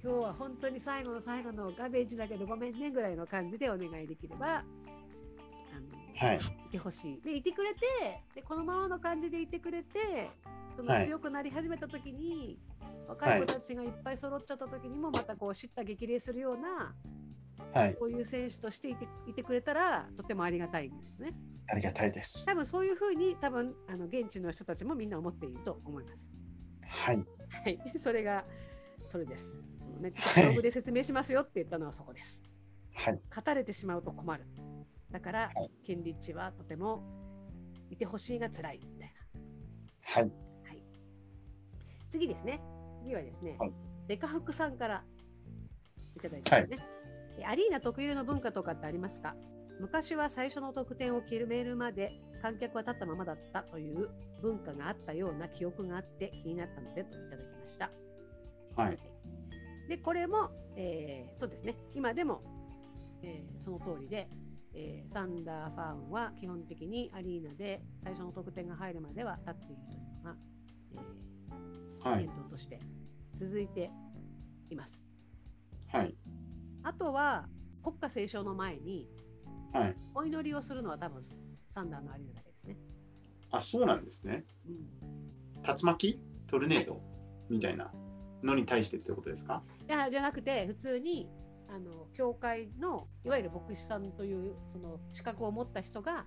[0.02, 4.58] 今日は本当に最後の最後のガベージだけどごめんねぐらいの感じでお願いできれば、あの
[6.16, 6.38] はい。
[6.38, 7.20] いてほしい。
[7.22, 7.80] で、いてくれて、
[8.34, 10.30] でこのままの感じでいてくれて、
[10.76, 12.58] そのはい強くなり始めたときに、
[13.08, 16.94] 若い子たちがいっぱい揃っちゃったときにも、またこう、叱咤激励するような、
[17.72, 17.96] はい。
[17.98, 21.32] そういう選手としていていてくれたら、とてもありがたいですね。
[21.70, 22.46] ありがたいです。
[22.46, 26.28] 多分そういうふうに、多分あの現地の人たちもみんな思っていると思います。
[26.86, 27.16] はい。
[27.16, 28.44] はい、 それが、
[29.08, 29.58] それです。
[29.78, 32.42] そのね、ちょっとはいブログで説明しますよって言ったのはそこです。
[32.94, 33.20] はい。
[33.30, 34.44] 勝たれてしまうと困る。
[35.10, 37.02] だから、はいケンリッチはとても
[37.90, 39.14] いてほしいが辛いみたい
[40.02, 40.22] はい。
[40.24, 40.28] は
[40.74, 40.82] い、
[42.10, 42.60] 次ですね。
[43.02, 43.72] 次はですね、はい、
[44.06, 45.04] デカフクさんから
[46.14, 46.76] いただいてますね、
[47.38, 49.34] はい、アリーナ特有の文化とかってありますか？
[49.80, 54.10] 昔は最初の得点を決めるまで観客は立ったままだったという
[54.42, 57.90] 文化があったような記憶があって気になったのでといただきました。
[58.78, 58.98] はい。
[59.88, 62.42] で、これも、えー、そうですね、今でも、
[63.22, 64.28] えー、その通りで、
[64.74, 70.36] えー、サンダーファンは基本的にアリーナで最初の得点が入るまでは立っているというのが、
[70.92, 72.78] えー、はい、伝統として
[73.34, 73.90] 続いて
[74.70, 75.08] います。
[75.88, 76.14] はい。
[76.84, 77.48] あとは
[77.82, 79.08] 国歌斉唱の前に、
[79.72, 81.22] はい、お祈りをするのは多分
[81.66, 82.76] サンダーのアリーナだけですね。
[83.50, 84.44] あ、そうなんですね。
[84.68, 86.20] うん、竜巻？
[86.46, 87.02] トルネード、
[87.48, 87.92] みたいな
[88.42, 89.62] のに対してってことですか？
[89.88, 91.28] いやじゃなくて普通に
[91.68, 96.24] あの教会のいわゆる牧師さんというその資格を持った人が、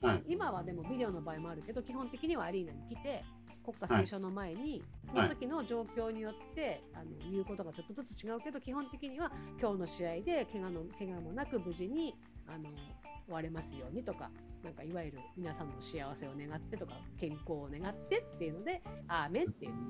[0.00, 3.24] はい、今はでもビデオの場合もあるけど基本的にはアリーナに来て
[3.64, 12.14] 国家斉唱の前に、その時の状況によって、あの言うことがちょっとずつ違うけど基本的には今日の試合で怪我の怪我もなく無事に
[12.46, 12.68] あの
[13.24, 14.30] 終われますようにとか
[14.62, 19.80] なんかいわゆる皆さんの幸せを願ってとか健康を願ってっていうので「アーメン」って言って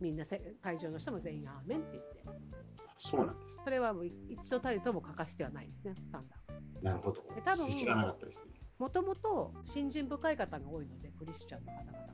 [0.00, 0.24] みんな
[0.62, 2.48] 会場の人も全員「アーメン」って言って。
[2.96, 7.22] そうなんです、それはもう一度たりとも欠かしてはないですねサンダーなるほど。
[7.44, 8.52] 多分知らなかったですね。
[8.78, 12.12] もともと信心深い方が多いのでクリスチャンの方々がね。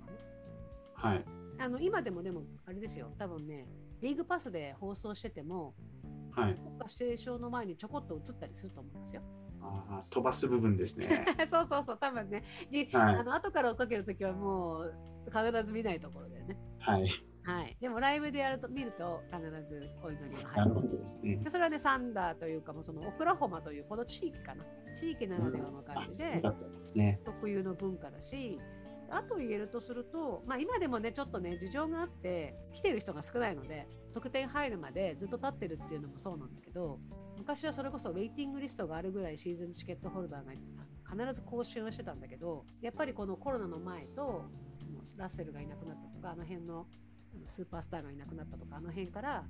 [0.94, 1.24] はい、
[1.58, 3.12] あの今でもでもあれですよ。
[3.18, 3.66] 多分ね
[4.00, 5.74] リーグパスで放送してても、
[6.32, 9.22] はい、国家指定証の前にちょこっと映ったりすると思いますよ。
[9.62, 11.24] あ飛ばす部分ですね。
[11.48, 12.44] そうそうそう、多分ね、
[12.92, 14.94] はい、あの後から追っかけるときはもう
[15.26, 16.58] 必ず見ないところだよね。
[16.78, 17.08] はい。
[17.44, 20.98] はい、でもライブでやると見ると必ずお祈りが入る。
[20.98, 21.50] ですね。
[21.50, 24.64] それはね、サンダーというかもそのオクラホマというこの地域かな。
[24.94, 28.58] 地域ならではの感じで、うんね、特有の文化だし、
[29.10, 36.98] あと言えるとすると、まあ、今でもねちょっとね事情があって来てる人が少ないので得点入るまでずっと立ってるっていうのもそうなんだけど
[37.36, 40.52] 昔はそれこそウェイティングリストがあるぐらいシーズンチケットホルダーが
[41.24, 44.46] 必ず更新をしてたんだけどやっぱりこのコロナの前と
[45.16, 46.86] ラッセルがいなくなったとかあの辺の
[47.46, 49.44] スーパースターがいなくなったとかあの辺から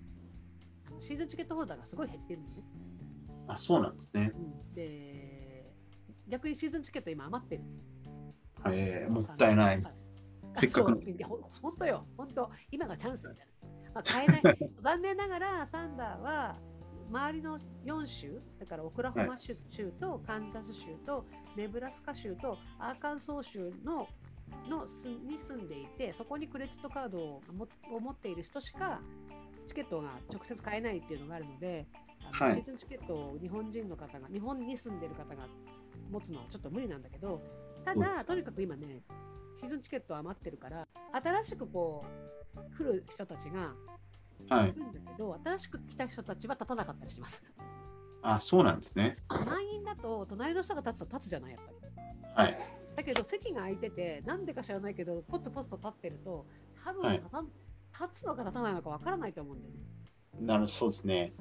[0.86, 2.62] あのシーズンチケットホルダーがすごい減ってるのね。
[3.46, 4.32] あそうなんですね。
[4.34, 4.38] う
[4.72, 5.72] ん、で
[6.28, 7.62] 逆にシーズンチケット今余ってる。
[8.66, 9.82] えー、もったいない。
[10.56, 11.00] せっかく。
[11.60, 13.90] 本当よ、本当、今がチャンスみたいな。
[13.94, 14.42] まあ、買えない。
[14.82, 16.58] 残念ながら、サンダーは
[17.10, 19.56] 周りの4州、だからオクラホマ州
[20.00, 24.08] とカンザス州とネブラスカ州とアーカンソー州の
[24.68, 27.42] のすに住んでいて、そこにクレジットカードを
[27.92, 29.00] を持っている人しか
[29.68, 31.86] チケットが直接買えないっていうのがあるので、
[32.32, 35.46] はい、シーズンチケットを日本人の方が、日本に住んでる方が
[36.10, 37.40] 持つのはちょっと無理なんだけど、
[37.84, 39.02] ただ、とにかく今ね、
[39.60, 42.04] シーズンチケット余ってるから、新しくこ
[42.56, 43.74] う、来る人たちが
[44.68, 47.42] いるんだけど、はい、新しく来た人たちは立たなかったりします。
[48.22, 49.18] あ、そうなんですね。
[49.28, 51.76] 満員だと、隣の人が立つと立つじゃない、やっぱり。
[52.34, 52.83] はい。
[52.96, 56.46] だけど、席が空いてて、なんでか知らないけど、ポツポツと立ってると、
[56.84, 57.22] 多分はい、
[58.00, 59.80] 立つのか立たないのかわからないと思うんだよね。
[60.40, 61.32] なるそうですね。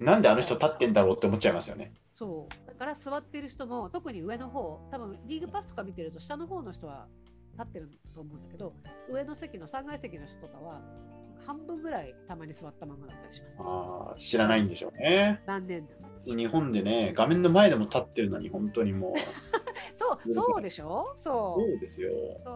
[0.00, 1.92] うん、なんであの人立ってんだろうって思っちゃいますよね。
[2.18, 7.06] そうだから座ってる人も特に上の方多分リーグパスとか見てると下の方の人は
[7.52, 8.74] 立ってると思うんだけど
[9.08, 10.80] 上の席の3階席の人とかは
[11.46, 13.52] 半分ぐらいたまに座ったままだったりします。
[13.60, 15.40] ああ知らないんでしょうね。
[15.46, 15.94] 残念だ。
[16.24, 19.12] 日本でね画面の前でも立ってるのに本当にもう。
[19.98, 21.12] そうそうでしょ？
[21.16, 21.60] そう。
[21.60, 22.10] そうですよ。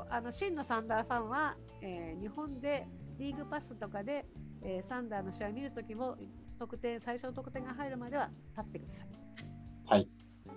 [0.08, 2.86] あの真のサンダーファンは、えー、日本で
[3.18, 4.24] リーグパスとかで、
[4.62, 6.16] えー、サンダーの試合を見るときも
[6.58, 9.08] 得点最初の得点が入るまでは立ってください。
[9.86, 10.08] はい。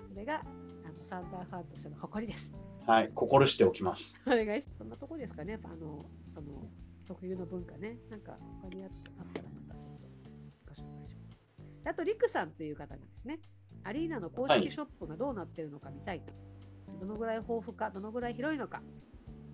[0.10, 0.44] それがあ
[0.92, 2.52] のサンダーファンとしての誇りです。
[2.86, 4.16] はい、心しておきます。
[4.28, 5.60] お願いしそんなとこですかね？
[5.64, 6.70] あのその
[7.08, 7.98] 特有の文化ね。
[8.10, 11.90] なんか他にあったらまたご紹介します。
[11.90, 13.40] あと、リクさんという方がですね、
[13.84, 16.36] アリーナの公式ショップがどうなってるのか見たいと、はい、
[17.00, 18.82] どのぐらい豊富か、どのぐらい広いのか、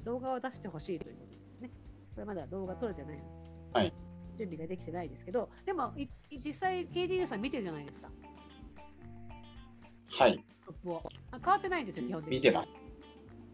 [0.04, 1.70] 動画を出してほしいということですね。
[2.16, 3.30] これまだ動画撮れてないので、
[3.74, 3.94] はい、
[4.38, 5.94] 準備ができてないですけど、でも
[6.44, 8.10] 実際 KDU さん見てるじゃないですか。
[10.10, 10.44] はい。
[10.66, 11.04] トップを。
[11.32, 12.38] あ変わってないんですよ、基本的に。
[12.38, 12.70] 見てます。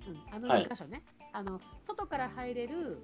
[0.07, 1.59] うん、あの2箇所ね、はい、あの。
[1.83, 2.99] 外から入れる、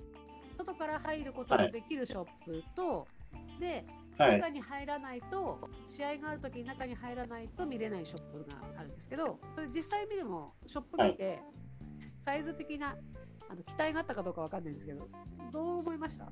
[0.57, 3.05] 外から入ることができるショップと、は
[3.57, 3.85] い、で、
[4.17, 11.41] 中に入らないと、試合があるときに中に入らないと見れないショップがあるんですけど、それ実際見ても、ショップ見て、
[12.19, 12.95] サイズ的な
[13.49, 15.07] あの期待があったかどうかわかんないんですけど、
[15.51, 16.31] どう思いました？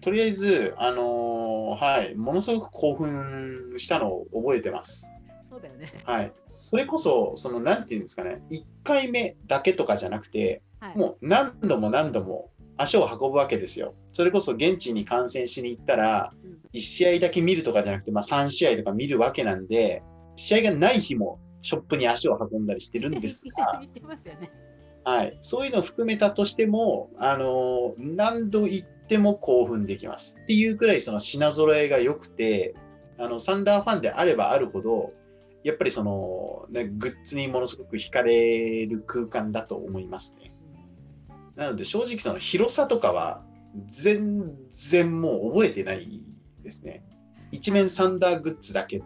[0.00, 5.10] とりあえず、あのー、はい、ものすごく興奮したのを覚えてます。
[5.48, 5.92] そうだよね。
[6.04, 6.32] はい。
[6.54, 13.94] それこそ、その、なんていうんですかね、1回目だけとかじゃなくて、はい、もう何度も何度も足を運ぶわけですよ。
[14.12, 16.32] それこそ現地に観戦しに行ったら、
[16.74, 20.02] 1試合だけ見るとかじゃなくて、まあ、3試合とか見るわけなんで、
[20.36, 23.82] 試合がない日もショップに足を運んだりしてるんですが、
[25.04, 30.36] はい、そういうのを含めたとしても、あの何度行っても興奮できます。
[30.42, 32.74] っていうくらいその品揃えが良くて、
[33.18, 35.12] あのサンダーファンであればあるほど、
[35.62, 40.45] やっぱりその、ね、グッズにものすごく惹かれる空間だと思いますね。
[41.56, 43.42] なので正直その広さとかは
[43.88, 46.22] 全然もう覚えてない
[46.62, 47.04] ですね。
[47.52, 49.02] 一面サンダーグッズだけっ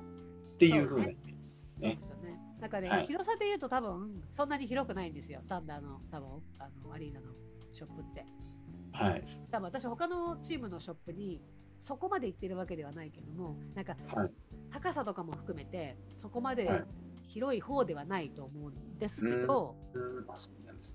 [0.58, 1.16] ていうふうな、ね。
[1.78, 1.98] ね
[2.60, 7.26] なんかね、はい、広さで言うと多分そんなに広くないんですよ、サンダーの多分あのアリーナの
[7.72, 8.26] ショップって。
[8.92, 9.24] はい。
[9.50, 11.40] 多分私他のチームのショップに
[11.76, 14.30] そこまで行ってるわけではないけども、なんか、はい、
[14.70, 16.84] 高さとかも含めてそこまで
[17.28, 19.76] 広い方ではないと思うんですけど、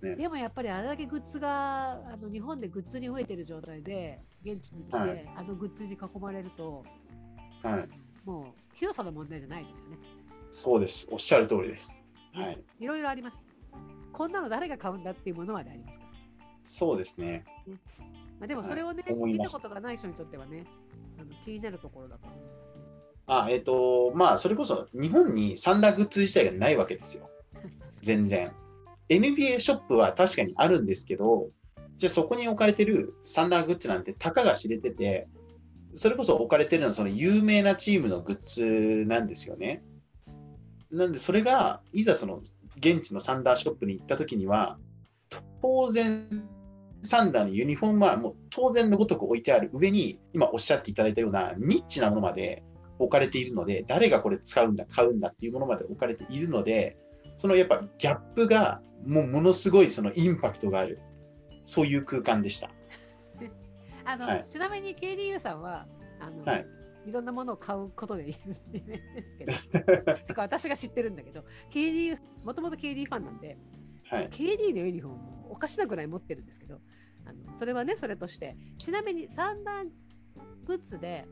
[0.01, 6.83] ででもやっぱりあれだけグッズがあの日本でグッズに増えてる状態で現地に来て、はい、あのグッズに囲まれると、
[7.63, 7.89] はい、
[8.25, 9.97] もう広さの問題じゃないですよね。
[10.51, 11.07] そうです。
[11.11, 12.03] おっしゃる通りです。
[12.33, 12.63] はい。
[12.79, 13.45] いろいろあります。
[14.11, 16.11] こんなの誰が買うんだっていうものまでありますから。
[16.63, 17.45] そうですね。
[17.67, 17.79] ね
[18.39, 20.65] まあ、でもそれをね、はい、見たことがない人にとってはね、
[21.19, 22.75] あの気になるところだと思いますね。
[23.27, 27.29] あ、えっ、ー、と、まあ、それこそ日本にサンダーグッズ自体がないわけですよ。
[28.01, 28.51] 全然。
[29.09, 31.49] NBA ショップは確かにあるんですけど、
[31.97, 35.27] じゃあそこに置かれてるサンダーグッズなんてたかが知れてて、
[35.93, 39.81] それこそ置かれてるのはその有名なチームのグッズなんですよね。
[40.91, 42.41] なんでそれがいざその
[42.77, 44.77] 現地のサンダーショップに行った時には
[45.61, 46.27] 当然
[47.01, 52.63] サンダーのユニフォームはもう当然のごとく置いてある上に今おっしゃっていただいたようなニッチなものまで
[52.99, 56.97] 置かれているので誰がこれ使うんだ買うんだっていうものまで置かれているので
[57.37, 60.99] そのやっぱギャップがもうものすごいそのインパクトがある。
[61.65, 62.69] そういう空間でした。
[64.05, 65.87] あの、はい、ちなみに KDU さんは
[66.19, 66.67] あの、はい、
[67.07, 68.35] いろんなものを買うことで有
[68.71, 68.79] 名
[69.45, 69.79] ですけ
[70.33, 73.57] ど 私が知ってるんだけど KD もともと KD ファンなんで、
[74.05, 76.79] はい、KD のユニフォームおかしなぐらい持ってるんですけど
[77.25, 79.89] あのそれはねそれとしてちなみにサンダー
[80.65, 81.25] グッズで、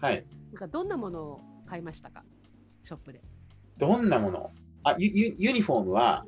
[0.00, 2.24] はい、なんかどんなものを買いましたか？
[2.84, 3.22] ショップで。
[3.76, 4.52] どんなもの？
[4.84, 6.24] あユユニフォームは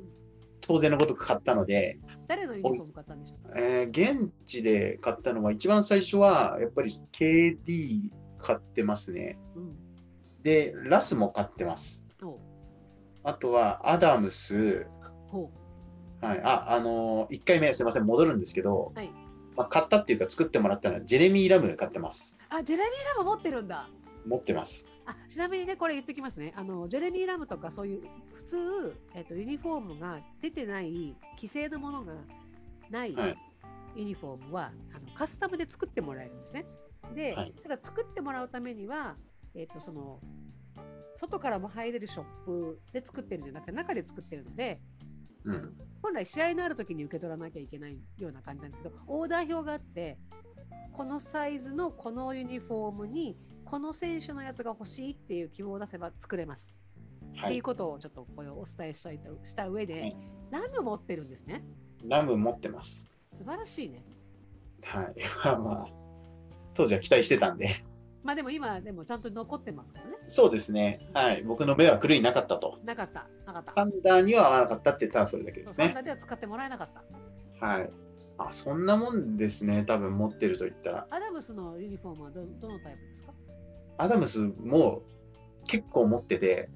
[0.61, 9.37] 当然のごとく買ったので、誰のユニフォーム買ったんでしょうえー、現地で買ったのは、一番最初はやっぱり KD 買ってますね。
[9.55, 9.75] うん、
[10.43, 12.03] で、ラスも買ってます。
[13.23, 14.87] あとはアダムス。
[16.21, 19.11] はい、あ、あのー、1回目すみません、戻るんですけど、はい、
[19.55, 22.37] まあ、買ったっていうか作ってもらったのはジェレミー・ラム買ってます。
[22.49, 23.89] あ、ジェレミー・ラム持ってるんだ。
[24.25, 24.87] 持ってます。
[25.07, 26.53] あちなみにね、これ言っておきますね。
[26.55, 28.01] あのジェレミー・ラムとかそういう
[28.33, 28.57] 普通、
[29.15, 32.13] えーと、ユニフォームが出てない、規制のものが
[32.89, 33.15] ない
[33.95, 36.65] ユニフォームは、はい、あのカスタムで作ってもらえるんですね。
[37.15, 39.15] で、はい、ただ作ってもらうためには、
[39.55, 40.19] えーと、その
[41.15, 44.81] 外からも入れるショップで作ってるんじゃなくて中で作ってるので、
[45.45, 50.17] うん、本来試合のある時に受け取らなきゃいけないような感じなんですけどオーダー表があって
[50.91, 53.37] このサイズのこのユニフォームに
[53.69, 56.73] この選手のやつが欲しいっていう希望を出せば作れます。
[57.35, 60.17] はい、っていうことをちょっとこれお伝えしたいとした上で、はい、
[60.51, 61.65] ラム持ってるんですね。
[62.05, 63.09] ラム持ってます。
[63.33, 64.05] 素晴らしいね。
[64.83, 65.15] はい。
[65.43, 65.87] まあ
[66.73, 67.69] 当時は期待してたんで。
[68.23, 70.11] まあでも今でもちゃんと残ってますからね。
[70.27, 71.05] そうですね。
[71.13, 71.43] はい。
[71.43, 72.79] 僕の目は狂いなかったと。
[72.85, 73.27] なかった。
[73.45, 73.73] なかった。
[73.73, 75.87] パンダには合わなかったって言ったらそれだけですね。
[75.87, 76.89] パンダでは使ってもらえなかっ
[77.59, 77.65] た。
[77.67, 77.89] はい。
[78.37, 79.83] あ、そんなもんですね。
[79.85, 81.07] 多分持ってると言ったら。
[81.09, 83.33] アダムスのユニフォームはどどのタイプですか？
[83.97, 85.01] アダムスも
[85.67, 86.69] 結構持ってて、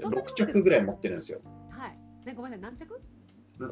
[0.00, 1.40] 6着ぐらい持ってるんですよ。
[1.70, 1.98] はい。
[2.26, 3.00] ね、ごめんね、何着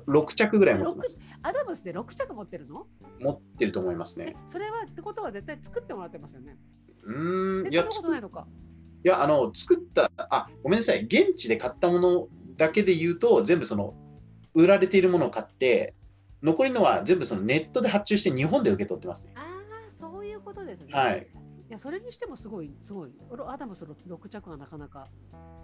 [0.09, 1.20] ？6着ぐらい持ってます。
[1.42, 2.87] アダムスで6着持ってるの？
[3.20, 4.37] 持ってると思いますね。
[4.46, 6.57] それはってことは絶対作ってもらってますよね。
[7.05, 8.46] うん、いや、そんなことないのか。
[9.05, 13.95] いや、あの、作った、あ、ごめんなさい、現地で買ったものだけで言うと、全部その、
[14.55, 15.95] 売られているものを買って、
[16.43, 19.32] 残りのは全部そのネットで発注して日本で受け取ってますね。
[19.37, 20.87] ああ、そういうことですね。
[20.93, 21.26] はい。
[21.68, 23.10] いや、それにしてもすごい、すごい。
[23.46, 25.08] アダムス6着はなかなか。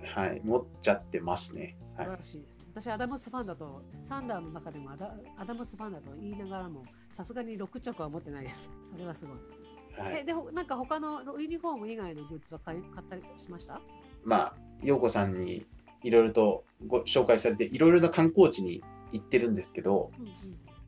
[0.05, 1.77] はい、持っちゃってますね。
[1.93, 2.63] 素晴らしいです。
[2.75, 6.85] 私、アダムスファンだと、サンダーの中でもアダアダムスファンだと言いながらも、
[7.17, 8.69] さすがに6着は持ってないです。
[8.93, 9.37] それはすごい。
[9.97, 13.79] はい、えでなんか他のユニフォーム以外のグッズは買い買ったりしました？
[14.25, 15.67] まあ、陽子さんに
[16.03, 18.83] いろいろとご紹介されて、いろいろな観光地に
[19.13, 20.33] 行ってるんですけど、うんうん、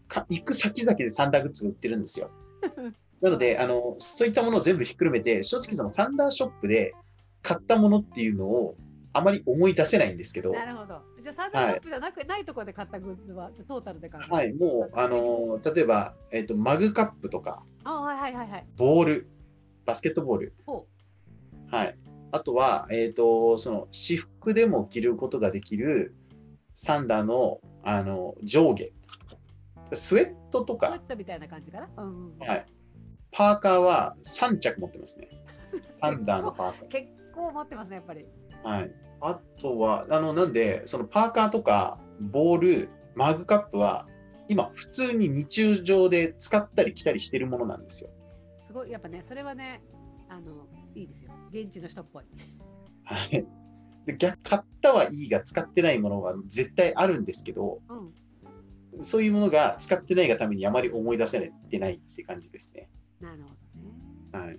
[0.08, 2.30] か行く先々でサンダーグッズが売ってるんですよ。
[3.24, 6.94] なのであの、そういったものを全部ひっくるめて、正直そのサンダーショップで
[7.40, 8.76] 買ったものっていうのを
[9.14, 10.52] あまり思い出せないんですけど。
[10.52, 11.00] なるほど。
[11.22, 18.66] じゃあ、サンダーショップじゃなく、はい、ないところで買ったグッズは、トータルで買うはい、もう、あのー、例えば、えっ、ー、と、マグカップとか、あはいはいはいはい。
[18.76, 19.28] ボール、
[19.86, 20.54] バスケットボール。
[21.70, 21.98] はい。
[22.32, 26.14] あとは、えっ、ー、と、その、私服でも着ることができる、
[26.74, 28.92] サンダーの、あの、上下。
[29.94, 30.88] スウェットとか。
[30.88, 31.88] スウェットみたいな感じかな？
[31.96, 32.66] うん、うん、はい。
[33.34, 35.28] パーカーは3着持ってますね。
[36.00, 36.88] サンダーのパーカー。
[36.88, 38.26] 結構持ってますね、やっぱり。
[38.62, 38.94] はい。
[39.20, 44.06] あとは、あの、なんで、そのパーカーとか、ボール、マグカップは、
[44.48, 48.10] 今、普通に日常で使ったり着たりしてるものなんですよ。
[48.60, 49.82] すごい、やっぱね、それはね、
[50.28, 51.32] あの、いいですよ。
[51.50, 52.24] 現地の人っぽい。
[53.04, 53.46] はい。
[54.06, 62.90] で逆買ったはいいが使ってないものは絶対あるんですけど、うん、そういうものが使ってないがためにあまり思い出せてないって感じですね。
[63.24, 63.48] なるほ
[64.32, 64.46] どね。
[64.46, 64.58] はい。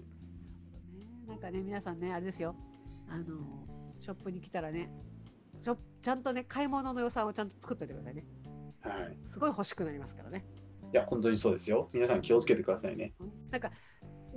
[1.27, 2.55] なんかね、皆さんね、あれですよ。
[3.07, 3.25] あの、
[3.99, 4.91] ショップに来たらね、
[5.63, 8.25] ちょちゃんとね、買い物の予算をちゃんと作っておいてくださいね。
[8.81, 9.17] はい。
[9.23, 10.45] すごい欲しくなりますからね。
[10.91, 11.89] いや、本当にそうですよ。
[11.93, 13.13] 皆さん気をつけてくださいね。
[13.51, 13.71] なんか、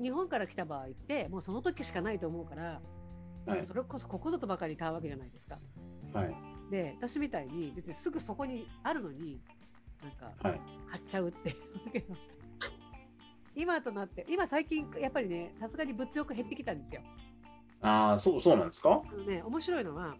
[0.01, 2.83] 日本から来た場合って、もうその時しかないと思うから、
[3.47, 5.59] はい、それこそここぞとばかり買うわけじゃないですか。
[6.13, 6.37] はい。
[6.71, 9.41] で、私みたいに別にすぐそこにあるのに、
[10.03, 12.17] なんか、買っちゃうっていうわけの。
[13.59, 17.03] 今となって、今最近やっぱりね、さすがに物欲減ってきたんですよ。
[17.83, 19.03] ああ、そう、そうなんですか？
[19.05, 20.17] あのね、面白いのは、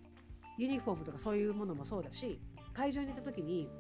[0.59, 2.41] ユニフォームとかそういうものもそうだし、
[2.75, 3.71] 会場に行った時に、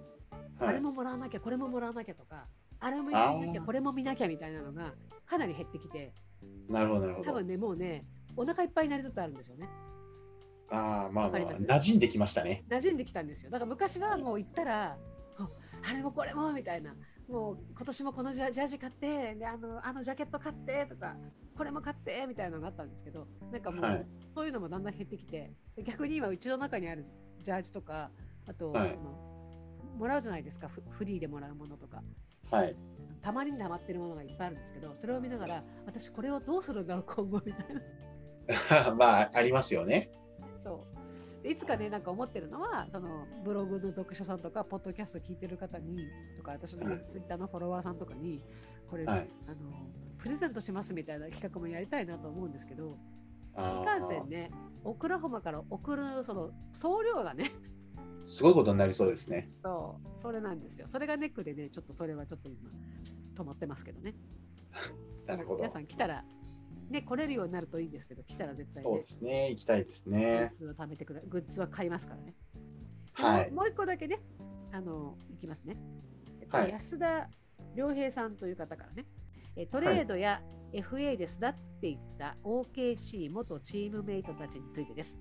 [0.60, 2.46] はい、あれももらわなきゃ、これももらわなきゃとか、
[2.78, 4.94] あれも見なきゃ、これも見なきゃみたいなのが、
[5.26, 6.12] かなり減ってきて、
[6.68, 7.30] なるほど、なるほど。
[7.30, 8.04] 多分ね、もうね、
[8.36, 9.68] お腹いっぱいになりつつあるんですよね。
[10.70, 12.64] ああ、まあ、まあ、馴染んできましたね。
[12.68, 13.50] 馴染んできたんですよ。
[13.50, 14.96] だから昔はもう行ったら、
[15.88, 16.94] あれもこれもみたいな、
[17.28, 21.14] もう今年もこのジャージ買ってであのあのジャケット買ってとか
[21.56, 25.52] これも買ってみたいなのがあったんですけどなんかもう、はい、そういうのもだんだん減ってきて
[25.84, 27.04] 逆に今うちの中にある
[27.42, 28.10] ジャージとか
[28.48, 29.12] あと、はい、その
[29.98, 32.02] もらうじゃないですかフリーでもらうものとか、
[32.50, 32.74] はい、
[33.20, 37.66] たまにたまってるものがいっぱいあるんですけどそれを見ながら私これをどうするんだろう今後みたい
[38.84, 38.94] な。
[38.96, 40.10] まあありますよね。
[40.62, 40.97] そう
[41.44, 48.42] いつかねなんか思ってるのはそのブログの読者さんとかポッドキャスト聞いてる方にとか私のツイッターのフォロワーさんとかに
[48.90, 49.56] これ、はい、あの
[50.18, 52.98] プレゼントしますみたいな企画もやりたいなと思うんですけど
[53.54, 54.50] いかんせんね
[54.84, 57.50] オクラホマから送るその送料がね
[58.24, 59.48] すごいことになりそうですね。
[59.62, 60.86] そうそれなんですよ。
[60.86, 62.70] それがネックでねちょっとそれはちょっと今
[63.34, 64.14] 止まってますけどね。
[65.26, 65.62] なるほど。
[65.62, 66.24] 皆さん来たら
[66.90, 70.50] ね、来れるようになるといいんですけど、来たら絶対、ね、そうですね、行きたいですね。
[70.50, 72.34] グッズを貯めてくだグッズは買いますからね。
[73.12, 74.20] はい、もう一個だけね、
[74.72, 75.76] あの、いきますね。
[76.40, 77.28] えっと、はい、安田
[77.74, 79.06] 良平さんという方からね、
[79.66, 85.18] トレードや FA で巣立っていった OKC 元チームメイトたちについてです。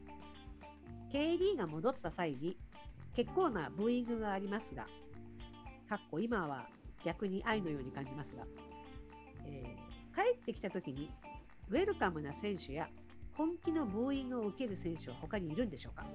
[1.11, 2.57] KD が戻った際に
[3.15, 4.85] 結構なブーイングがありますが、
[5.89, 6.67] かっこ今は
[7.03, 8.43] 逆に愛のように感じますが、
[9.45, 11.09] えー、帰ってきた時に
[11.69, 12.89] ウェルカムな選手や
[13.33, 16.05] 本気のブーイングを受ける選手は他にいるんでしょうか？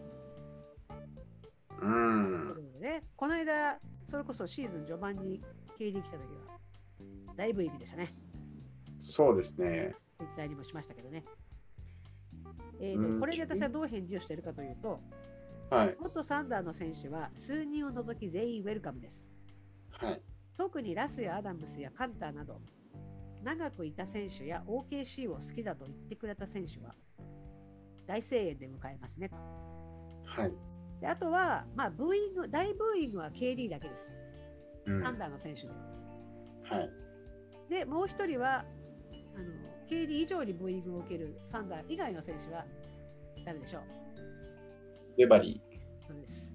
[1.81, 2.81] うん。
[2.81, 3.79] ね、この間、
[4.11, 5.41] それこそシーズン序盤に
[5.79, 6.59] KD 来た時は、
[7.37, 8.15] だいぶいいでしたね。
[8.99, 9.95] そうですね。
[10.19, 11.25] ツイッターにもしましたけどね。
[12.81, 15.01] えーと、これで私はどう返事をしているかというと、
[15.71, 19.29] はい、元サンダーの選手は数人を除き全員ウェルカムです。
[19.91, 20.23] はい、
[20.57, 22.61] 特にラスやアダムスやカンターなど
[23.43, 26.95] 長くいた選手や OKC を好きだと言ってくれた選手は
[28.07, 29.37] 大声援で迎えますねと。
[29.37, 30.53] はい、
[31.01, 34.11] であとは、まあ、ブーイング大ブーイングは KD だけです。
[34.87, 35.69] うん、サンダーの選手で。
[36.71, 36.91] はい、
[37.69, 38.65] でもう一人は
[39.35, 39.45] あの
[39.89, 42.65] KD 以上にブーイングを受けるサンダー以外の選手は
[43.45, 43.83] 誰でしょう？
[45.19, 46.07] ベバリー。
[46.07, 46.53] そうです。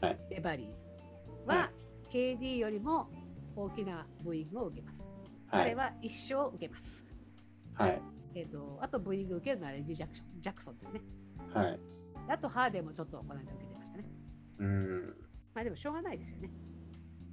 [0.00, 0.18] はい。
[0.28, 1.70] ベバリーは、は
[2.10, 3.08] い、KD よりも
[3.54, 4.95] 大きなブーイングを受けます。
[5.56, 7.04] 彼は一生受けます。
[7.74, 8.02] はい。
[8.34, 11.00] えっ、ー、と、あとブーイング受けるのはレジ・ジャクションジャクソンですね。
[11.52, 11.80] はい。
[12.28, 14.04] あとハーデンもちょっとこの間受けてましたね。
[14.58, 15.06] うん。
[15.54, 16.50] まあでもしょうがないですよね。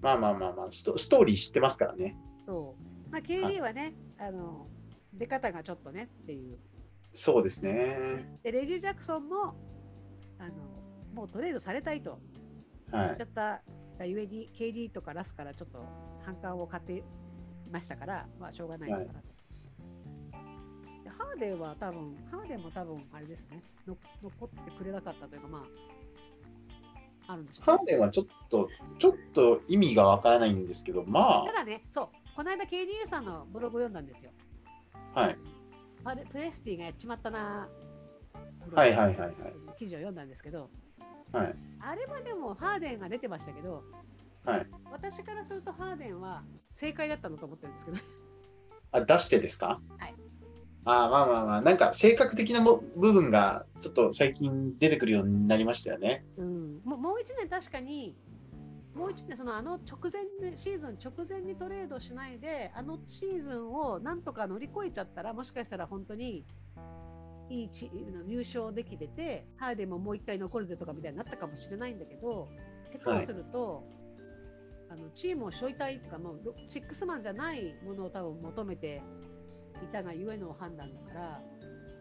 [0.02, 2.18] まあまあまあまあ、ストストーリー知ってますからね。
[2.46, 2.76] そ
[3.08, 3.12] う。
[3.12, 4.68] まあ KD はね、あの、
[5.14, 6.58] 出方がちょっとねっていう。
[7.14, 8.38] そうですね。
[8.44, 9.56] で、レジ・ジャクソンも、
[10.40, 10.54] あの、
[11.14, 12.20] もうトレードされたいと
[12.92, 13.62] 言っちゃった
[13.98, 15.86] がゆえに、KD とかラスからちょっと
[16.26, 17.04] 反感を買って
[17.74, 19.14] ましたから、まあ、しょうがないのかなと。
[19.14, 19.22] は
[21.06, 25.66] い、ハーデンは多分、ハーデンも多分、あれですねの、残ってくれなかったというか、ま
[27.28, 28.70] あ、あるんでしょう、ね、ハーデンはちょっと、
[29.00, 31.46] ちょっと意味がわからないんですけど、まあ。
[31.48, 34.32] ただね、そう、この間 KDA さんのブログを読んだんですよ。
[35.16, 35.38] はい。
[36.32, 37.68] プレスティがやっちまったな。
[38.72, 39.36] はいはいはいはい。
[39.78, 40.70] 記事を読んだんですけど、
[41.32, 41.56] はい。
[41.80, 43.84] あれはでもハーデンが出てましたけど、
[44.46, 44.68] はい。
[44.92, 47.98] 私からするとハーデンは正解だったのと思ってるんですけど、
[48.92, 49.80] あ、出してですか？
[49.98, 50.16] はい。
[50.86, 56.26] あまあまあまあ、なんか性格的なも部分がちょっと最近出てくるようになりましたよね。
[56.36, 58.18] うん、もうもう1年確かに、
[58.94, 66.46] もう1年、そのあの直前で、シーズン直前にトレードしないで、あのシーズンをなんとか乗り越えちゃったら、もしかしたら本当に
[67.50, 67.90] いいチ
[68.28, 72.50] 優勝できてて、ハーデンももう1回残るぜとかみたいになったかもしれないんだけど、
[72.92, 73.86] 下手をすると、
[74.94, 79.02] あのチームを背負いたいとか、もうロシックスマンじゃないものを多分求めて
[79.84, 81.42] いたがゆえの判断だから、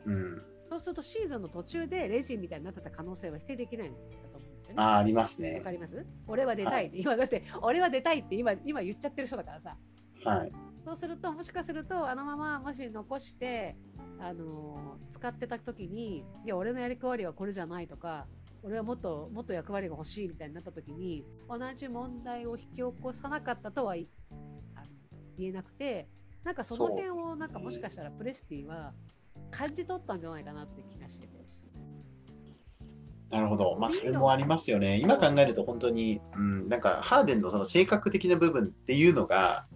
[0.07, 0.43] うん。
[0.69, 3.99] そうするとシーズンの途中でレジみたいになってた可能性は否定できないんだ
[4.31, 4.75] と思うんですよね。
[4.77, 5.61] ああ、ありますわね。
[5.61, 6.07] かります？
[6.27, 9.77] 俺は出たいって、今だって俺は出たいって今今言っちゃってる人だからさ
[10.25, 10.53] はい。
[10.85, 13.77] そうするともしかするとあのままもし残して、
[14.21, 18.27] あのー使ってた時にいや俺のやりくわりはこれじゃないとか
[18.65, 24.07] 俺はもっともっと役割が欲しいみたいになった時に同じ問題を引き起こさなかったとは言
[25.41, 26.09] えなくて
[26.45, 28.93] なんかその辺をなんかもしかしたらプレスティは
[29.51, 31.43] 感じ取ったんじゃないかなって気がしてて。
[33.31, 33.79] なるほど。
[33.81, 34.99] まあ、それもありますよね。
[34.99, 39.67] 今考えると本当に、うん、なんかハーデンのその性格的な部分っていうのが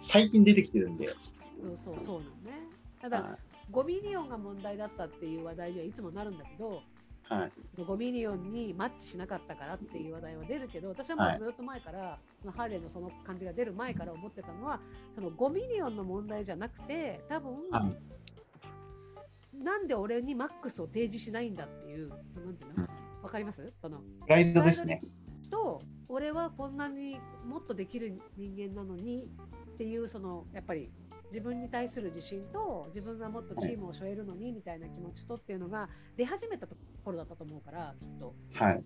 [0.00, 1.14] 最近出てきてるんで。
[1.60, 2.68] そうそうそうなのね。
[3.02, 3.38] ただ、は
[3.72, 6.97] 5 million が問題だったっていう話題にはいつもなるんだけど、い。
[7.28, 7.52] はい。
[7.80, 14.80] 5 million にマッチしなかったからっていう話題は出るけど、私はもうずっと前から、そのハーデンのその感じが出る前から思ってたのは、
[15.14, 19.62] その5 million の問題じゃなくて、多分、はい。
[19.62, 22.84] なんで俺に max を提示しないんだっていう、そのなんていうの？
[22.84, 22.88] うん。
[23.24, 23.72] わかります？
[23.82, 25.02] そのプライドですね。
[25.50, 29.28] と俺はこんなにもっとできる人間なのに
[29.74, 30.90] っていうそのやっぱり
[31.30, 36.66] 自分に対する自信と自分がもっとチームを背負えるのにみたいな気持ちとっていうのが出始めた
[37.08, 38.84] ところだったと思うからきっとはい。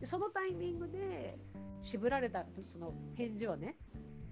[0.00, 1.38] でそのタイミングで
[1.82, 3.76] 渋られたその返事をね、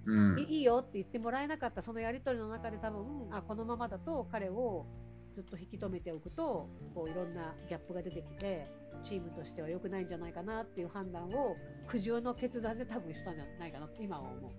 [0.05, 0.39] うん。
[0.39, 4.85] いいいよって言ってもらえなかったそのやり取りの中で多分あこのままだと彼を
[5.31, 8.67] ずっと引き止めておくとこういろんなギャップが出てきて
[9.03, 11.55] チームとしては良くないんじゃないかなっていう判断を
[11.87, 14.51] 苦渋の決断で多分したんじゃないかなって今は思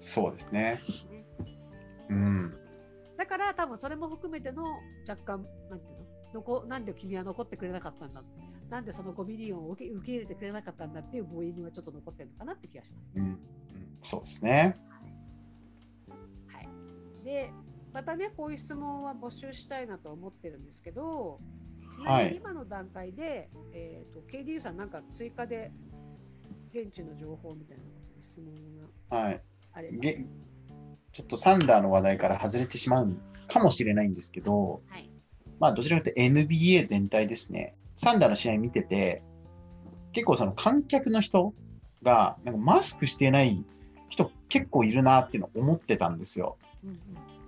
[0.00, 0.82] そうですね。
[1.08, 1.26] う、ね、
[2.10, 2.54] うん。
[3.16, 4.64] だから多分それも含めての
[5.08, 6.03] 若干なんていうの
[6.34, 8.22] 残なんで君は残ってくれなかったんだ
[8.68, 13.12] なんでその5ミリオンを受け受け入れてくれなかったんだっていう母音はちょっと残ってるのかなって気がします。
[13.16, 13.24] うん。
[13.24, 13.38] うん
[14.02, 14.76] そうですね。
[16.48, 17.50] はい、で
[17.92, 21.40] またねこういう質問は募集したいなと思ってるんですけど
[21.94, 25.72] ちなみに今の段階で、えー、と KDU さんなんか追加で
[26.74, 27.84] 現地の情報みたいな
[28.20, 28.54] 質問
[29.10, 29.42] がはい。
[29.72, 30.26] あればげ
[31.12, 33.16] ちょっとサンダーの話題から外れてしまう
[33.46, 35.13] かもしれないんですけど、はい
[35.60, 37.74] まあ、どちらかというと NBA 全体ですね。
[37.96, 39.22] サンダーの試合見てて、
[40.12, 41.54] 結構その観客の人
[42.02, 43.64] が、なんかマスクしてない
[44.08, 46.56] 人結構いるなっていうのを思ってたんですよ。
[46.84, 46.98] うんうん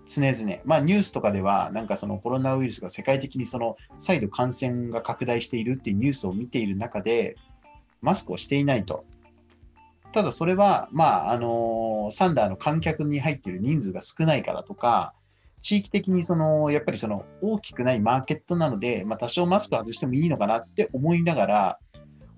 [0.09, 0.59] 常々。
[0.65, 7.37] まあニュースとかでは、なんかそのコロナウイルスが世界的にその再度感染が拡大しているっていうニュースを見ている中で、
[8.01, 9.05] マスクをしていないと。
[10.13, 15.13] ただそれは、まあ、あのサンダーの観客に入っている人数が少ないからとか、
[15.61, 21.79] 地域的にその、やっぱりその大きくないマーケットなので、まあ多少マスク外してもいいのかなって思いながら、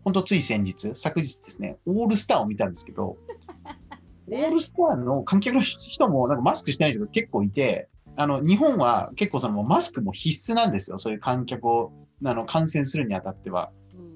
[0.04, 3.16] 本当つい先日、昨日ですね、オールスターを見たんですけど、
[4.30, 11.92] オールスターの観客の人もなんかマスクしてない人が結構いて、あの日本は結構そのマスクも必須なんですよ、そういう観客を
[12.24, 13.70] あの感染するにあたっては。
[13.94, 14.08] うん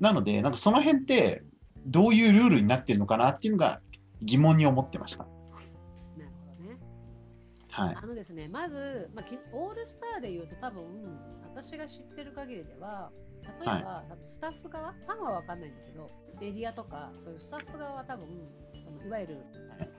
[0.00, 1.42] なので、なんかその辺って
[1.86, 3.80] どういうルールになってるのかなっていうのが
[4.22, 5.26] 疑問に思ってました。
[7.78, 7.96] はい。
[7.96, 10.84] あのですね、まず、まあ、きオールスターで言うと多分、
[11.44, 13.10] 私が知ってる限りでは、
[13.42, 16.10] 例えば、多分スタッフ側、ファンは分かんないんだけど、
[16.40, 18.26] メディアとか、そういうスタッフ側は多分、
[18.84, 19.34] そのいわゆる
[19.78, 19.90] はい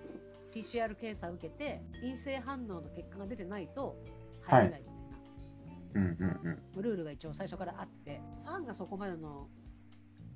[0.52, 3.96] PCR 検査を受けて、陰性反応の結果が出てないと
[4.42, 6.82] 入れないみたいな、うんうんうん。
[6.82, 9.48] ルールが一応最初からあって、ファンがそこまでの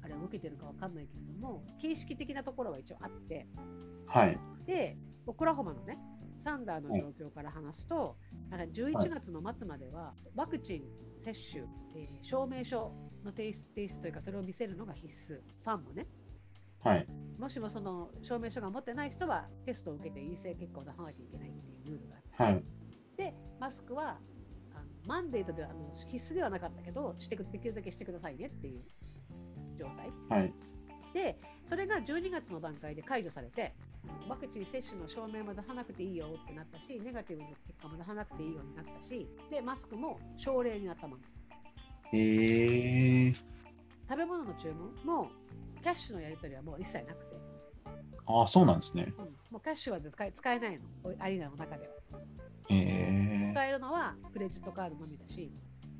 [0.03, 3.47] あれを受けてるか分かんないけれども、形式的なところは一応あって、
[4.05, 4.37] はい。
[4.65, 5.97] で、オクラホマのね、
[6.43, 8.17] サンダーの状況から話すと、
[8.49, 10.83] なんか11月の末までは、ワクチン
[11.19, 11.63] 接種、
[11.95, 12.91] えー証明書
[13.23, 16.07] の提出提出というか、それを見せるのが必須、ファンもね、
[16.83, 17.07] はい。
[17.39, 22.63] もしもその証明書が持ってない人は、テストを受けて陰性結果を出さなきゃいけないっていうルールがあって、はい。
[23.17, 24.19] で、マスクは
[24.73, 28.83] あのマンデートではあの必須ではなかったけどしてく、できるだけしてくださいねっていう
[29.77, 30.11] 状態。
[30.29, 30.53] はい。
[31.13, 33.75] で、それが12月の段階で解除されて、
[34.27, 41.23] ワクチン接種の証明も出さなくていいよってなったし、ネガティブの結果も出さなくていいようになったし、で、マスクも奨励になったまま。
[42.11, 43.33] へえ。
[44.09, 45.29] 食べ物の注文も
[45.81, 47.35] キャッシュのやり取りはもう一切なくて。
[48.25, 49.13] ああ、そうなんですね。
[49.17, 50.83] うん、もうキャッシュは使え使えないの、
[51.19, 51.93] アリーナの中では。
[52.69, 53.51] へえ。
[53.51, 55.51] 使えるのはクレジットカードのみだし、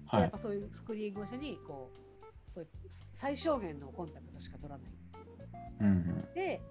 [0.08, 2.68] はいやっぱそういうスクリーン越しにこうそう
[3.12, 4.92] 最小限のコンタクトしか取らない。
[5.82, 6.34] うんうん。
[6.36, 6.62] で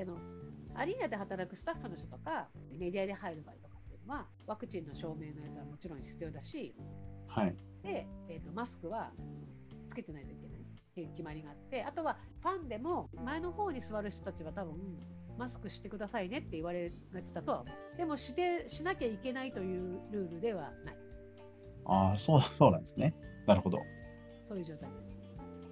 [0.00, 0.16] あの
[0.74, 2.48] アリーナで働くスタッフの人とか
[2.78, 6.74] メディアで入る場合とかっていうのはワクチンの証明のやつはもちろん必要だし
[7.26, 7.56] はい。
[7.82, 9.10] で、えー、とマスクは
[9.88, 14.74] つけてないといけないっていう決まりがあってあとはファンでも前の方に座る人たちは多分
[15.38, 20.96] マスクしてくださいねって言われがちだとは思うでもしてしなきゃいけないというルールではない
[21.84, 23.14] ああ、そう、そうなんですね。
[23.46, 23.78] なるほど。
[24.48, 25.12] そういう状態です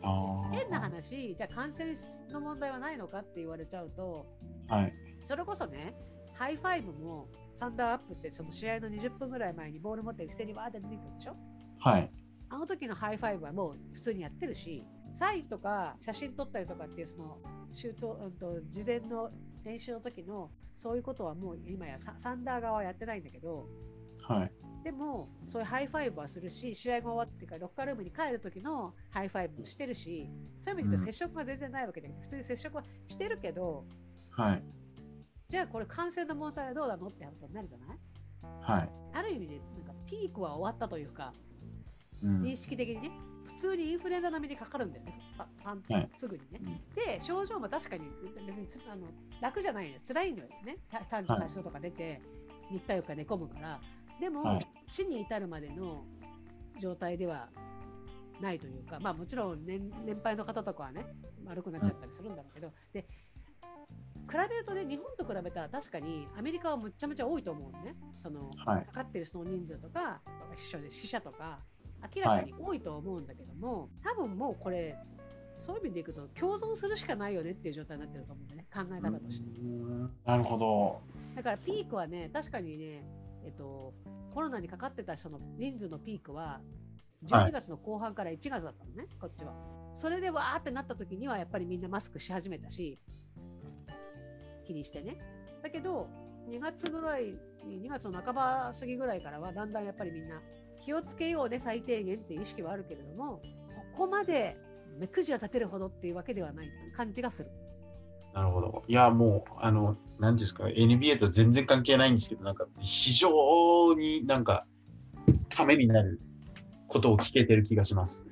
[0.02, 0.54] ああ。
[0.54, 1.94] 変な話じゃあ感染
[2.32, 4.26] の問題はないのかって言われちゃうと
[4.70, 4.94] はい。
[5.26, 5.94] それこそね、
[6.34, 11.36] high five もThunder Up ってその試合の20分ぐらい前にボール持って伏せにわーって出てくるでしょ？
[11.78, 12.10] はい。
[12.48, 17.38] あの時の high five はもう普通にやってるし、サインとか写真撮ったりとかっていうその
[17.72, 19.30] シュート、うんと、事前の
[19.64, 23.68] 練習の時のそういうことはもう今やサ、サンダー側はやってないんだけど、
[24.22, 24.52] はい。
[24.82, 30.30] でもそういう high five はするし、試合が終わってからロッカールームに帰る時の high five もしてるし、
[30.62, 33.84] そういう意味で言うと接触が全然ないわけで、普通に接触はしてるけど、
[34.40, 34.62] はい。
[35.48, 37.98] じゃあこれ感染の問題はどうなのってことになるじゃない？
[38.62, 38.90] はい。
[39.14, 41.32] ある意味でなんかピークは終わったというか、
[42.22, 42.42] うん。
[42.42, 43.10] 認識的にね、
[43.56, 46.10] 普通にインフルエンザ並みにかかるんだよね、パパンはい。
[46.14, 46.60] すぐにね。
[46.62, 46.94] うん。
[46.94, 48.04] で、症状も確かに
[48.46, 49.08] 別につあの
[49.40, 50.76] 楽じゃないのよ、辛いのよね、
[51.10, 52.22] 38度とか出て、
[52.70, 53.80] 3日4日寝込むから、
[54.20, 54.66] でも、はい。
[54.88, 56.04] 死に至るまでの
[56.80, 57.48] 状態では
[58.40, 61.04] ないというか、まあもちろん年年配の方とかはね、
[61.44, 63.06] 悪くなっちゃったりするんだろうけど、で
[64.28, 67.94] 比べるとね、日本と比べたら確かにアメリカはむっちゃむちゃ多いと思うのね。
[68.22, 70.20] そのはいかかってる人の人数とか、
[70.56, 71.58] 死者で死者とか、
[72.14, 74.96] 明らかに多いと思うんだけども、多分もうこれ、
[75.56, 79.60] そういう意味でいくと、共存するしかないよねっていう状態になってると思うんだね、考え方として。
[79.60, 81.00] うんなるほど。
[81.34, 83.04] だからピークはね、確かにね、
[83.44, 83.92] えっと、
[84.34, 86.60] コロナにかかってた人の人数のピークは、
[87.24, 89.54] 12月の後半から1月だったのね、こっちは。
[89.94, 92.98] それでわーってなった時には、やっぱりみんなマスクし始めたし、
[94.70, 95.18] 気にしてね。
[95.62, 96.08] だけど、
[96.48, 97.34] 2月ぐらい、
[97.66, 100.40] 2月の半ば過ぎぐらいからは、だんだんやっぱりみんな
[100.80, 103.42] 気をつけようね、最低限っていう意識はあるけれども、
[103.94, 104.56] ここまで
[104.98, 107.50] 目くじら立てるほどっていうわけではない感じがする。
[108.32, 108.84] なるほど。
[108.86, 114.66] いや、もう、あの、何ですか、NBA と全然関係ないんですけど、なんか、非常になんか、
[115.48, 116.20] ためになる
[116.86, 118.29] ことを聞けてる気がします。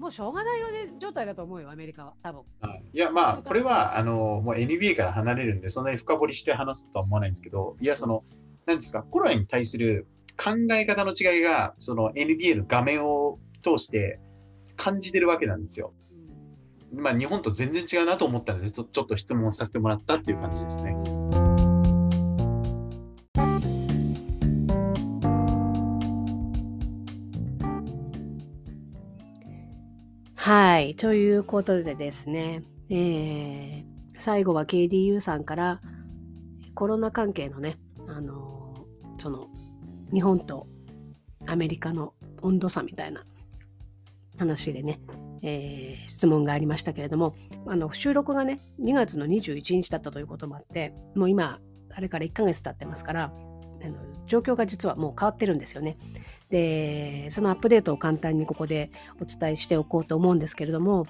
[0.00, 2.42] もうしょうがないよね状態だと思うよ、アメリカは、多分。
[2.62, 8.24] はいいや、まあ、これは、あの、もう NBA から離れるんで、そんなに深掘りして話すとは思わないんですけど、いや、その、
[8.64, 10.06] 何ですか、コロナに対する
[10.42, 14.18] 考え方の違いが、その NBA の画面を通して
[14.76, 15.92] 感じてるわけなんですよ。
[16.92, 20.96] うんまあ、日本と全然違うなと思ったので、ちょちょっと質問させてもらったっていう感じですね。
[30.50, 30.96] はい。
[30.96, 35.80] ということでですね、えー最後は KDU さんから
[36.74, 37.78] コロナ関係のね、
[38.08, 39.46] あのーその
[40.12, 40.66] 日本と
[41.46, 43.24] アメリカの温度差みたいな
[44.38, 45.00] 話でね、
[45.42, 47.36] えー質問がありましたけれども、
[47.68, 51.60] あの収録がね、2月の21日だったということもあって、もう今、
[51.94, 53.32] あれから1ヶ月経ってますから、
[53.84, 53.94] あの
[54.26, 55.96] 状況が実はもう変わってるんですよね。
[56.50, 58.90] で、そのアップデートを簡単にここで
[59.20, 61.06] お伝えしておこうと思うんですけれども、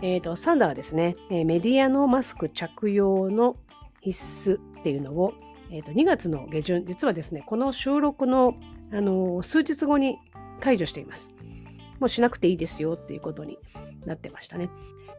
[0.00, 3.56] えー、とサンダーはですね、えメディアのマスク着用の
[4.00, 5.34] 必須っていうのを、
[5.70, 8.54] えー、と2月の下旬、実はですね、この収録の、
[8.92, 10.18] あの数日後に
[10.60, 11.32] 解除しています。
[12.00, 13.58] もうしなくていいですよっていうことに
[14.06, 14.70] なってましたね。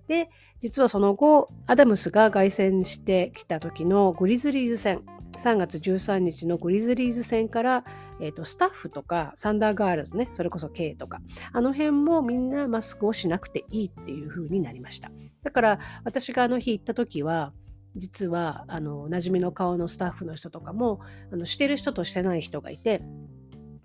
[0.07, 5.03] で、実はその後、アダムスが凱旋してきた時のグリズリーズ戦、
[5.39, 7.85] 3月13日のグリズリーズ戦から、
[8.19, 11.21] えー、とスタッフとかサンダーガールズね、それこそ K とか、
[11.53, 15.09] あの辺もみんなマスクをしなくていいっていう風になりました。
[15.43, 17.53] だから私があの日行った時は、
[17.95, 20.99] 実はあの馴染みの顔のスタッフの人とかも
[21.31, 23.01] あのしてる人としてない人がいて、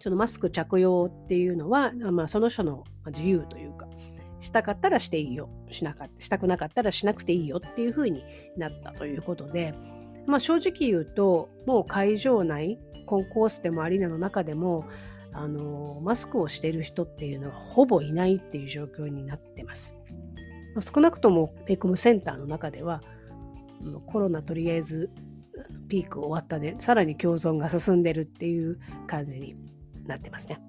[0.01, 3.87] そのマスク着用っていうのは、まあ、その人の自由というか、
[4.41, 8.25] したかったらしていいよ、しなかしたくなかったらしなくていいよっていう風に
[8.57, 9.73] なったということで、
[10.27, 14.87] まあ、正直言うと、もう会場内、コンコースでもアリーナの中でも、
[15.37, 19.97] あのマスクをしている人っていうのはほぼいないっていう状況になってます。
[20.75, 23.03] まあ少なくともペイコムセンターの中では、
[24.07, 25.11] コロナとりあえず
[25.89, 29.57] ピーク終わったで、さらに共存が進んでるっていう感じに
[30.07, 30.61] なってますね。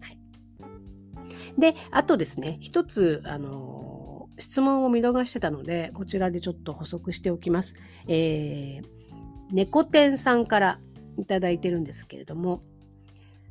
[0.00, 0.18] はい、
[1.60, 7.76] で、あとですね、一つ、あの、質問を見逃してたので、こちらでちょっと補足しておきます。
[8.08, 8.93] えー、
[9.54, 10.80] 猫天さんから
[11.16, 12.60] いただいてるんですけれども、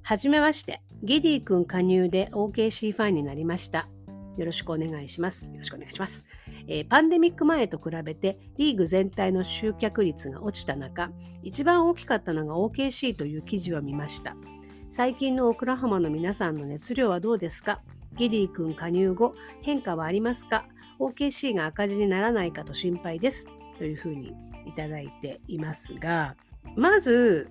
[0.01, 3.87] はじめまして、ゲディ君加入で OKC ファンになりました。
[4.37, 5.45] よろしくお願いします。
[5.45, 6.25] よろしくお願いします。
[6.67, 11.09] えー、パンデミック前と比べてリーグ全体の集客率が落ちた中、
[11.41, 14.35] 一番大きかったのが OKC という記事を見ました。
[14.91, 17.81] 最近のオクラホマの皆さんの熱量はどうですか？
[18.17, 20.65] ゲディ君加入後、変化はありますか
[20.99, 23.47] ?OKC が赤字にならないかと心配です。
[23.77, 24.33] というふうに
[24.67, 26.35] いただいていますが、
[26.75, 27.49] まず、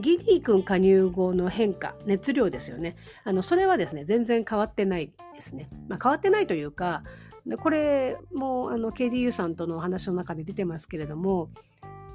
[0.00, 2.96] ギディ君加入後の変化、熱量ですよね。
[3.24, 5.68] あのそれはですね、全然変わってないですね。
[5.88, 7.02] まあ、変わってないというか、
[7.60, 11.50] これもあの KDU さんとのお話の中で出てますけれども、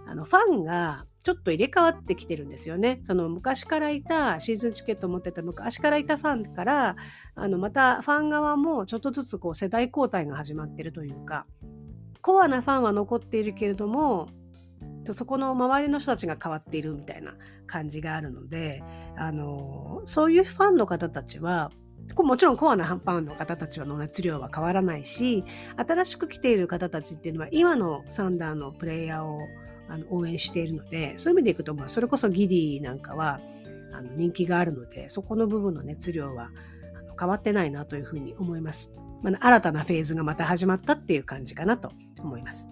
[0.07, 3.01] あのファンがちょっと入れ替わってきてるんですよね。
[3.03, 6.95] その昔からいたシーズンチケットを持ってた昔からいたファンから
[7.35, 11.45] あのまたファン側もちょっとずつこう世代交代が始まってるというか
[12.21, 14.29] コアなファンは残っているけれども
[15.13, 17.33] そこの周りの人たちが変わっているみたいな
[17.65, 18.83] 感じがあるので
[19.15, 21.71] あのそういうファンの方たちは
[22.15, 25.43] もちろんコアなファンの方たちの熱量は変わらないし
[25.75, 29.39] 新しく来ている方たちっていうのは今のサンダーのプレイヤーを
[29.89, 33.39] あの応援しているのでそういう意味でいくと、まあ、それこそギディなんかは
[33.93, 36.49] あの人気があるのでそこの部分の熱量は
[37.19, 38.91] 変わってないなというふうに思います。
[39.23, 41.91] まあ、新たなフェーズがまた始まったっていう感じかなと
[42.23, 42.67] 思います。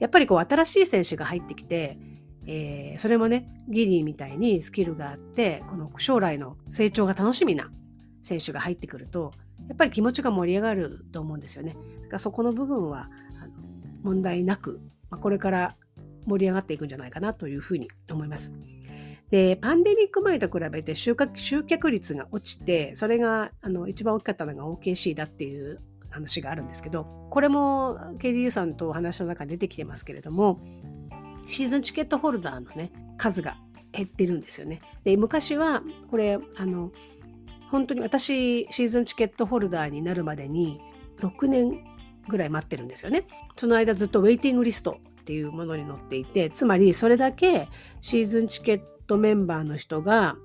[0.00, 1.98] やっぱりこう新しい選手が入ってきて、
[2.46, 7.70] えー、それもねギリーみたいにスキルがあってこの将来の成長が楽しみな
[8.22, 9.32] 選手が入ってくると
[9.68, 11.76] やっぱり気持ちが盛り上がると思うんですよね。
[12.02, 13.10] だからそこの部分は
[13.42, 13.52] あの
[14.02, 14.80] 問題なく、
[15.10, 15.76] まあ、これから
[16.26, 18.52] 盛り上がっていくんじゃないかなというふうに思います。
[19.30, 25.80] で、パンデミック前と比べて集客集客率が落ちて、それがあの一番大きかったのが OKC だっていう
[26.10, 30.60] 話があるんですけど、これも KDU さんとお話の中で出てきてますけれども、
[31.46, 33.56] シーズンチケットホルダーのね、数が
[33.92, 34.80] 減ってるんですよね。
[35.04, 36.92] で、昔は、これ、あの、
[37.70, 40.80] 本当に私、シーズンチケットホルダーになるまでに
[41.20, 41.84] 6年
[42.28, 43.26] ぐらい待ってるんですよね。
[43.56, 47.68] その間ずっとウェイティングリストっていうものに載っていて、つまりそれだけ
[48.00, 50.36] シーズンチケットメンバーの人が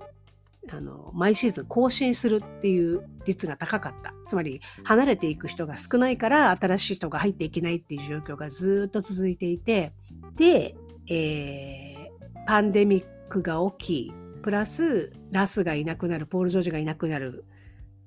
[0.71, 4.13] あの毎シーズン更新するっていう率が高かった。
[4.27, 9.93] つまり離れていく人が少ないから新しい人が入っていけないっていう状況がずっと続いていて、
[10.35, 10.75] で、
[11.09, 17.45] えー、パンデミックが起き、プラスラスがいなくなる、ポール・ジョージがいなくなる。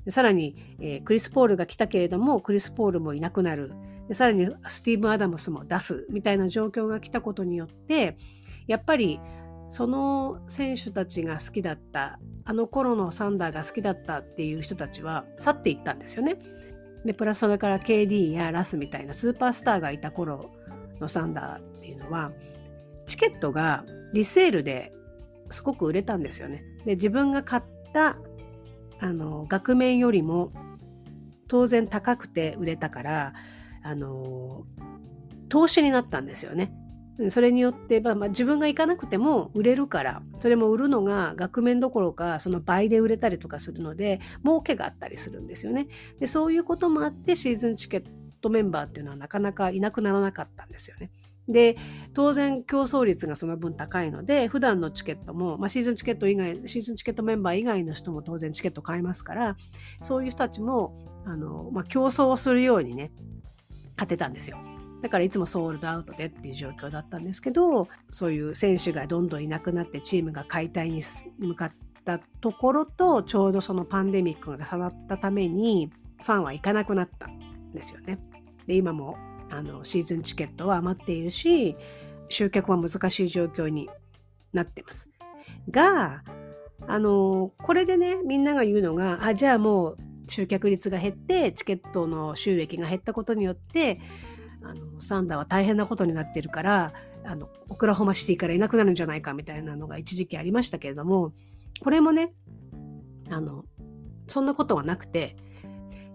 [0.09, 3.73] さらに、えー、クリス・ポールが来たけれども、クリス・ポールもいなくなる。
[4.13, 8.17] さらにスティーブ・アダムスも出すみたいな状況が来たことによって、
[8.67, 9.21] やっぱり
[9.69, 16.37] その選手たちが好きだったあの頃のサンダーが好きだったっていう人たちは去っていったんですよね。
[17.05, 20.51] でプラスそれから KD やラスみたいなスーパースターがいた頃
[21.01, 22.33] のサンダーっていうのは
[23.07, 24.93] チケットがリセールで
[25.51, 26.65] すごく売れたんですよね。
[26.85, 27.63] で自分が買っ
[27.93, 28.17] た
[28.99, 30.53] あの額面よりも
[31.49, 33.35] 当然高くて売れたから
[33.83, 34.65] あの
[35.49, 36.73] 投資になったんですよね。
[37.29, 45.89] それによって、まあ、まあ、自分が行かなくても売れるからそれも売るのが額面どころかその倍で売れたりとかするので儲けがあったりするんですよね。
[46.21, 48.05] でそういうこともあってシーズンチケッ
[48.41, 51.11] トメンバーっていうのはなかなかいなくならなかったんですよね。
[51.49, 51.77] で
[52.13, 59.57] 当然競争率がその分高いので普段のチケットも、まあ、シーズンチケット以外シーズンチケットメンバー以外の人も当然チケット買いますから
[60.03, 63.13] そういう人たちもあの、まあ、競争をするようにね
[63.97, 64.59] 勝てたんですよ。
[65.07, 71.01] だからいつもソールドアウトでっていう状況だったんですけど、そういう選手がどんどんいなくなってチームが解体に
[71.39, 71.73] 向かっ
[72.05, 75.93] たところと、ちょうどそのパンデミックが重なったために、
[76.25, 78.19] ファンは行かなくなったんですよね。
[78.67, 79.17] で、今も
[79.49, 81.77] あのシーズンチケットは余っているし、
[82.29, 83.89] 集客は難しい状況に
[84.53, 85.09] なってます。
[85.71, 86.25] が、
[86.89, 94.01] あの、これでね、みんなが言うのが、あ、じゃあもう集客率が減って、チケットの収益が減ったことによって、
[94.69, 96.93] あのサンダーは大変なことになってるから
[97.25, 101.33] あのオクラホマシティからいなくなるんじゃないかみたいなのが一時期ありましたけれども
[101.81, 102.33] これもね
[103.31, 103.65] あの
[104.29, 105.37] そんなことはなくて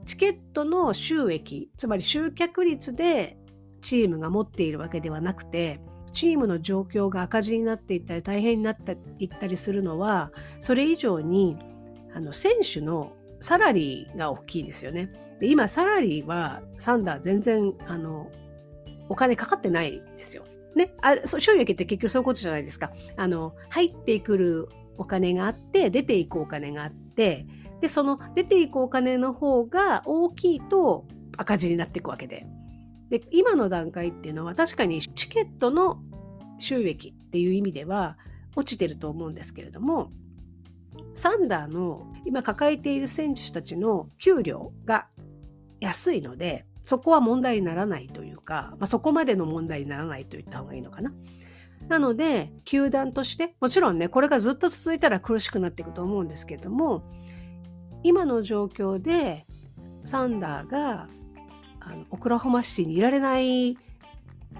[0.06, 3.38] チケットの収益つまり集客率で
[3.82, 5.80] チームが持っているわけではなくて
[6.14, 11.58] チームの状況が赤字になっていったり大変になっていったりするのはそれ以上に
[12.14, 15.10] あの選手のサラリーが大きいですよね。
[15.39, 18.30] で今サラリーはサンダー全然あの
[19.12, 20.45] お金かかってないですよ。
[20.74, 22.91] ね、あ収益って結局そういうことじゃないですか。
[23.18, 27.45] あの入ってくるお金があって出ていくお金があって
[27.82, 31.05] で、その出ていくお金の方が大きいと
[31.36, 32.47] 赤字になっていくわけで。
[33.09, 35.99] で、今の段階っていうのは確かにチケットの
[36.57, 38.18] 収益っていう意味では
[38.55, 40.12] 落ちてると思うんですけれども、
[41.14, 45.07] サンダーの今抱えている選手たちの給料が
[45.82, 51.13] 安いので、そこは問題にならないというか、まあ、そこまでの問題にならないと言った方がいいのかな。
[51.88, 57.03] なので、球団として、もちろんね、これがずっと続いたら苦しくなっていくと思うんですけれども、
[58.03, 59.45] 今の状況で
[60.05, 61.07] サンダーが
[61.79, 63.75] あのオクラホマシティにいられないっ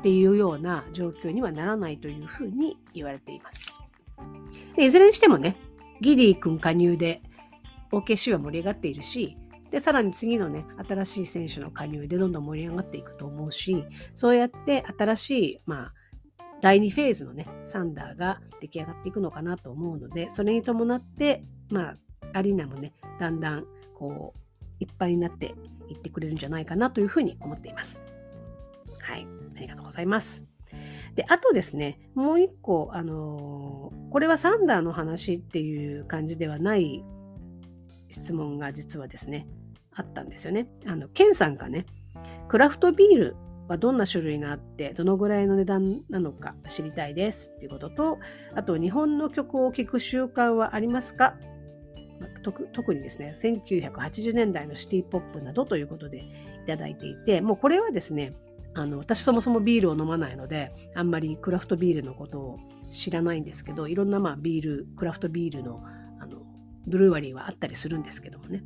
[0.04, 3.62] ていうような状況にはならないというふうに言われています。
[4.78, 5.58] いずれにしてもね、
[6.02, 7.22] ギディ君加入で
[7.92, 9.38] OKC は盛り上がっているし、
[9.72, 15.94] で、さらに次のね、新しい選手の加入でどんどん盛り上がっていくと思うし、そうやって新しい、まあ、
[16.62, 21.98] 第2フェーズのね、サンダーが出来上がっていくのかなと思うので、それに伴って、まあ、
[22.34, 23.66] アリーナもね、だんだん、
[23.96, 25.56] こう、いっぱいになって
[25.90, 28.04] いってくれるんじゃないかなというふうに思っています。
[29.00, 29.28] はい。
[29.56, 30.46] ありがとうございます。
[31.16, 37.04] で、あとですね、もう一個、あのー、これはサンダーの話っていう感じではない
[38.10, 39.48] 質問が実はですね、
[39.94, 40.68] あったんですよね。
[40.86, 41.86] あの、ケンさんがね、
[42.48, 43.36] クラフトビール
[43.68, 48.20] はどんな種類があって、どのぐらいの値段なのか知りたいですっていうことと、
[48.56, 51.36] あと、日本の曲を聴く習慣はありますか？
[52.44, 56.24] 特にですね、1980年代のシティポップなどということでい
[56.68, 58.34] ただいていて、もうこれはですね、
[58.74, 65.84] あの私そもそもビールを飲まないので、あんまりクラフトビールのことを知らないんですけど、いろんなまあビール、クラフトビールの
[66.20, 66.40] あの
[66.88, 68.64] ブルーワリーはあったりするんですけどもね。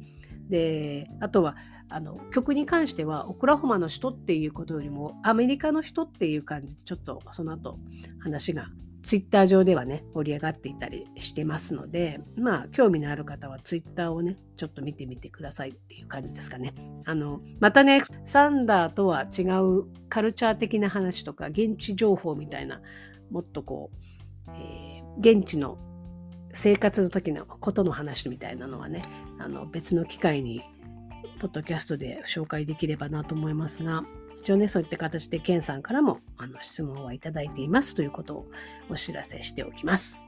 [0.50, 1.56] で、あとは
[1.90, 7.78] あの曲に関してはオクラホマの人っていうことよりもアメリカの人っていう感じでちょっとその後
[8.20, 8.68] 話が
[9.06, 16.74] ツイッター上ではね、盛り上がっていたりしてますので、まあ、興味のある方はツイッターをね、ちょっと見てみてくださいっていう感じですかね。
[17.06, 22.82] あの、またね、サンダーとは違うカルチャー的な話とか、現地情報みたいな、
[23.30, 23.92] もっとこ
[24.48, 25.78] う、えー、現地の
[26.54, 29.04] 生活の時のことの話みたいなのはね、
[29.40, 30.64] あの別の機会に、
[31.40, 34.04] ポッドキャストで紹介できればなと思いますが、
[34.40, 38.46] 一応ね、そういった形でケンさんからもあの質問はいただいていますということを
[38.90, 40.24] お知らせしておきます。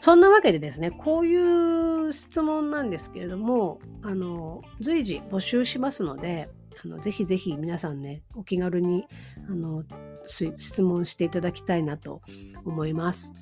[0.00, 6.48] そんなわけでですね、こういう質問なんですけれども、あの、随時募集しますので、
[6.84, 9.06] あのぜひぜひ皆さんね、お気軽に
[9.48, 9.84] あの
[10.26, 12.20] 質問していただきたいなと
[12.64, 13.32] 思います。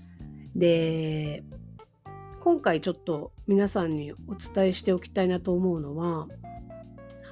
[0.54, 1.42] で、
[2.41, 6.26] 今回ちょっと皆さんにお伝えしておきたいなと思うのは、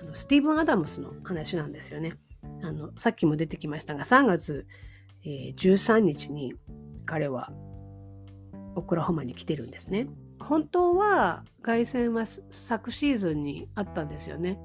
[0.01, 2.19] あのスティーブン・アダムスの話なんですよね。
[2.63, 4.67] あのさっきも出てきましたが3月、
[5.25, 6.55] えー、13日に
[7.07, 7.53] 彼は
[8.75, 10.09] オクラホマに来てるんですね。
[10.41, 14.61] 本当は凱旋は昨シーズンにあったんですよね。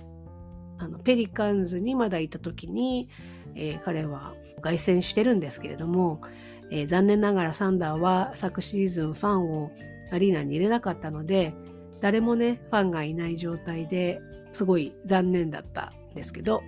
[0.78, 3.08] あのペリカンズにまだいた時に、
[3.56, 6.22] えー、彼は凱旋してるんですけれども、
[6.70, 9.72] えー、残念ながらサンダーは昨シーズンファンを
[10.14, 11.54] アリーナに入れなかったので
[12.02, 16.64] 誰もねファンがいない状態ですごい残念だったんですけど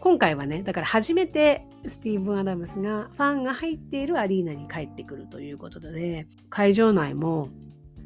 [0.00, 7.48] 今回はね、だから初めてスティーブン・アダムスがファンが入っているアリーナに帰ってくるということで、会場内も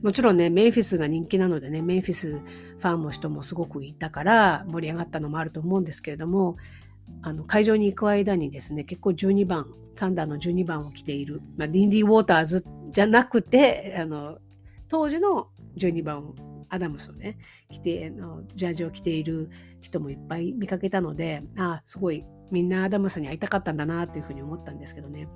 [0.03, 6.57] もちろんね、メンフィスが人気なのでね、メンフィスファンの人もすごくいたから盛り上がったのもあると思うんですけれども、
[7.21, 14.39] あの会場に行く間にですね、結構12番、サンダーの12番を着ている、まあ、リンディ・ウォーターズじゃなくて、あの
[14.89, 16.35] 当時の12番
[16.69, 17.39] アダムスをね、
[17.71, 25.29] 着て、のジャージを着ている人もいっぱい見かけたので、あすごいみんなアダムスに会いたかったんだなというふうに思ったんですけどね。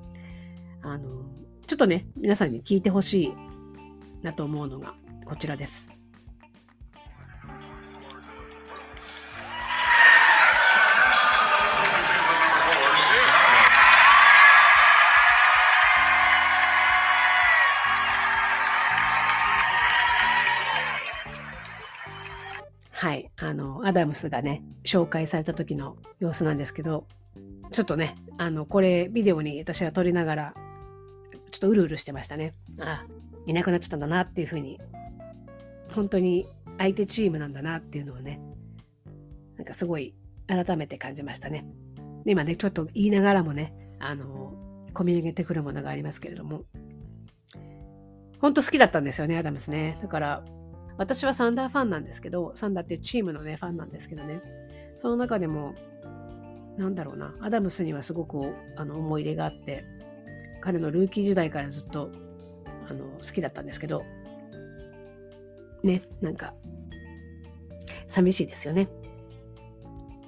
[0.83, 1.25] あの、
[1.67, 3.35] ちょっとね、皆さんに聞いてほしい
[4.23, 4.95] なと思うのが
[5.25, 5.96] こちらです。
[22.99, 27.07] はい、あの、アダムスがね、紹介された時の様子なんですけど、
[27.71, 30.55] ちょっとね、あの、これ、ビデオに私は撮りながら、
[31.51, 32.55] ちょっとうるうるしてましたね。
[32.81, 33.05] あ
[33.45, 34.81] いなくなっちゃったんだなっていうふうに、
[35.95, 38.41] 本当に相手チームなんだなっていうのをね、
[39.59, 40.15] なんかすごい
[40.47, 41.67] 改めて感じましたね。
[42.25, 44.55] で今ね、ちょっと言いながらもね、あの、
[44.95, 46.63] 込み上げてくるものがありますけれども、
[48.41, 49.99] 本当好きだったんですよね、アダムスね。
[50.01, 50.45] だから、
[50.99, 54.41] 私はサンダーファンなんですけど、サンダーっていうチームのね、ファンなんですけどね、
[54.97, 55.75] その中でも、
[56.79, 59.85] なんだろうな、アダムスにはすごくあの思い入れがあって、
[60.61, 62.11] 彼のルーキー時代からずっと
[62.89, 64.03] あの好きだったんですけど、
[65.83, 66.55] ね、なんか、
[68.09, 68.89] 寂しいですよね。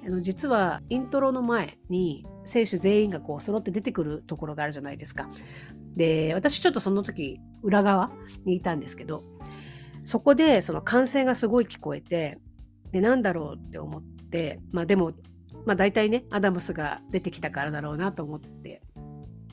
[0.05, 5.29] あの実はイントロの前に選手全員がこう揃って出てくるところがあるじゃないですか。
[5.95, 8.11] で私ちょっとその時裏側
[8.45, 9.23] にいたんですけど
[10.09, 12.39] そこでその歓声がすごい聞こえて
[12.91, 15.11] でなんだろうって思ってまあでも、
[15.67, 18.81] まあ、大体ねアダムスが出てきたからだろうなと思って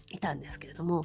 [0.08, 1.04] いたんですけれども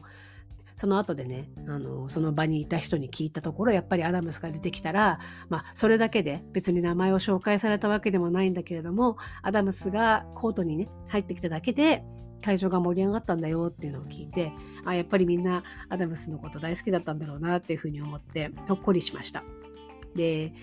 [0.75, 12.05] その後でねあのその場にいた人に聞いたところやっぱりアダムスが出てきたら、まあ、それだけで別に名前を紹介されたわけでもないんだけれどもアダムスがコートにね入ってきただけで
[12.41, 14.51] 会場が盛り上がったんだよっていうのを聞いて
[14.85, 19.43] あやっぱりみんなアダムスのこと大好きだったんだろうなっていうふうに思ってほっこりしました。
[20.15, 20.53] で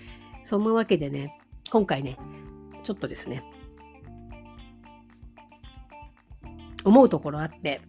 [0.43, 1.39] そんなわけでね
[1.71, 2.17] 今回ね
[2.83, 3.43] ちょっとですね
[6.83, 7.81] 思うところあって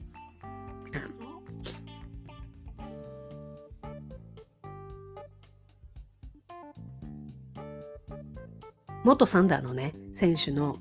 [9.05, 10.79] 元サンダーのね選手の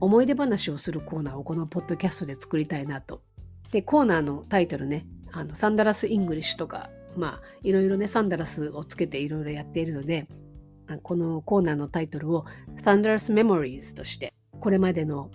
[0.00, 3.22] 思い出話をするコーナーをこのポッドキャストで作りたいなと。
[3.70, 10.28] でコーナーのタイトルねあの Thunderous English とかまあいろいろね Thunderous をつけていろいろやっているので
[11.02, 12.44] このコーナーのタイトルを
[12.84, 15.30] Thunderous Memories としてこれまでの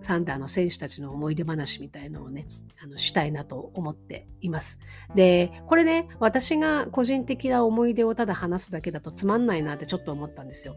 [0.00, 2.46] サンダーの選手たちの思い出話みたいのをね
[2.82, 4.78] あのしたいなと思っています。
[5.14, 10.76] でこれね私が個人的な思い出をただ話すだけだとつまんないなってちょっと思ったんですよ。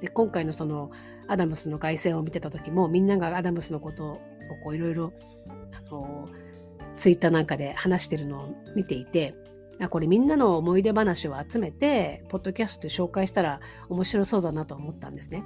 [0.00, 0.90] で今回のその
[1.28, 4.20] アダムスの凱旋を見てた時もみんながアダムスのこと
[4.64, 5.12] をいろいろ
[6.96, 9.34] ツイッターなんかで話してるのを見ていて
[9.90, 15.44] これみんなの思い出話を集めてポッドキャストで紹介したら面白そうだなと思ったんですね。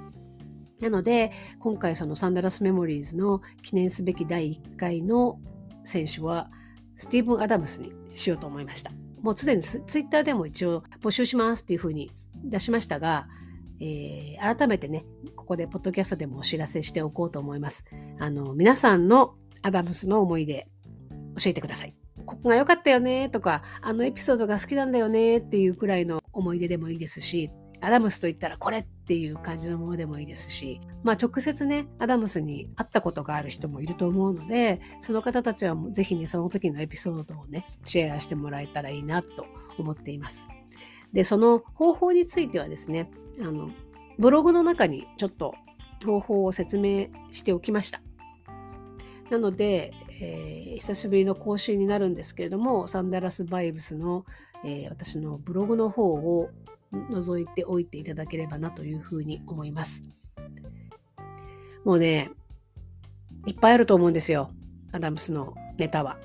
[0.79, 5.39] なので今回そのサンダラスメモリーズの記念すべき第1回の
[5.83, 6.49] 選手は
[6.95, 8.91] スティーブン・アダムスにしようと思いました。
[9.21, 12.11] もうすでにツイッターでも一応募集しますっていうふうに
[12.43, 13.27] 出しましたが、
[13.79, 15.05] えー、改めてね、
[15.41, 17.83] ここでポッドキャストでもお知らせしておこうと思います。
[18.19, 19.33] あの、皆さんの
[19.63, 20.67] アダムスの思い出、
[21.43, 21.95] 教えてください。
[22.27, 27.49] ここが良かったよねとか、あのエピソードが好きなんだよねっていうくらいの思い出でもいいですし、
[27.81, 39.47] アダムスと言ったらこれっていう感じのものでもいいですし、まあ直接ね、アダムスに会ったことがある人もいると思うので、その方たちはぜひね、その時のエピソードをね、シェアしてもらえたらいいなと
[39.79, 40.47] 思っています。
[41.13, 43.09] で、その方法についてはですね、
[43.41, 43.71] あの、
[44.19, 45.55] ブログの中にちょっと
[46.05, 48.01] 方法を説明しておきました。
[49.29, 54.25] なので、えー、久しぶりの更新になるんですけれども、サンダラスバイブスの、
[54.65, 56.49] えー、私のブログの方を
[56.91, 60.05] 覗いておいていただければなというふうに思います。
[61.85, 62.29] もうね、
[63.47, 64.51] いっぱいあると思うんですよ。
[64.91, 66.19] アダムスのネタは。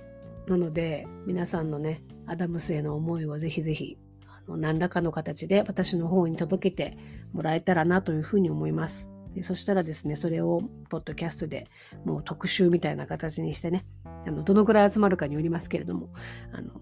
[0.49, 6.99] なので、皆さんのね、アダムスへの思いをぜひぜひあの何らかの形で私の方に届けて
[7.37, 9.11] もらえたらなというふうに思います。
[9.35, 11.69] でそしたらですね、それをポッドキャストで
[12.07, 13.85] もう特集みたいな形にしてね、
[14.27, 16.09] あのどのぐらい集まるかによりますけれども、
[16.53, 16.73] あの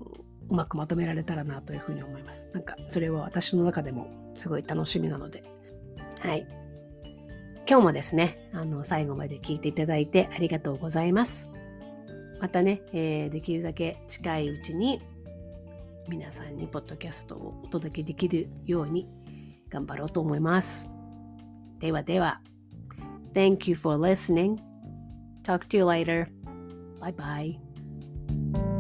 [0.49, 2.49] うまくまとめられたらなというふうに思います。
[2.53, 5.43] なんかそれは私の中でもすごい楽しみなので。
[6.21, 6.47] はい。
[7.69, 11.51] 今日もですね、あの最後まで聞いていただいてありがとうございます。
[12.41, 15.03] またね、えー、できるだけ近いうちに
[16.09, 19.09] 皆さんにポッドキャストをお届けできるように
[19.75, 20.89] 頑張ろうと思います。
[21.81, 22.41] ではでは、
[23.35, 24.59] Thank you for listening.
[25.43, 26.29] Talk to you later.
[27.01, 28.74] Bye bye.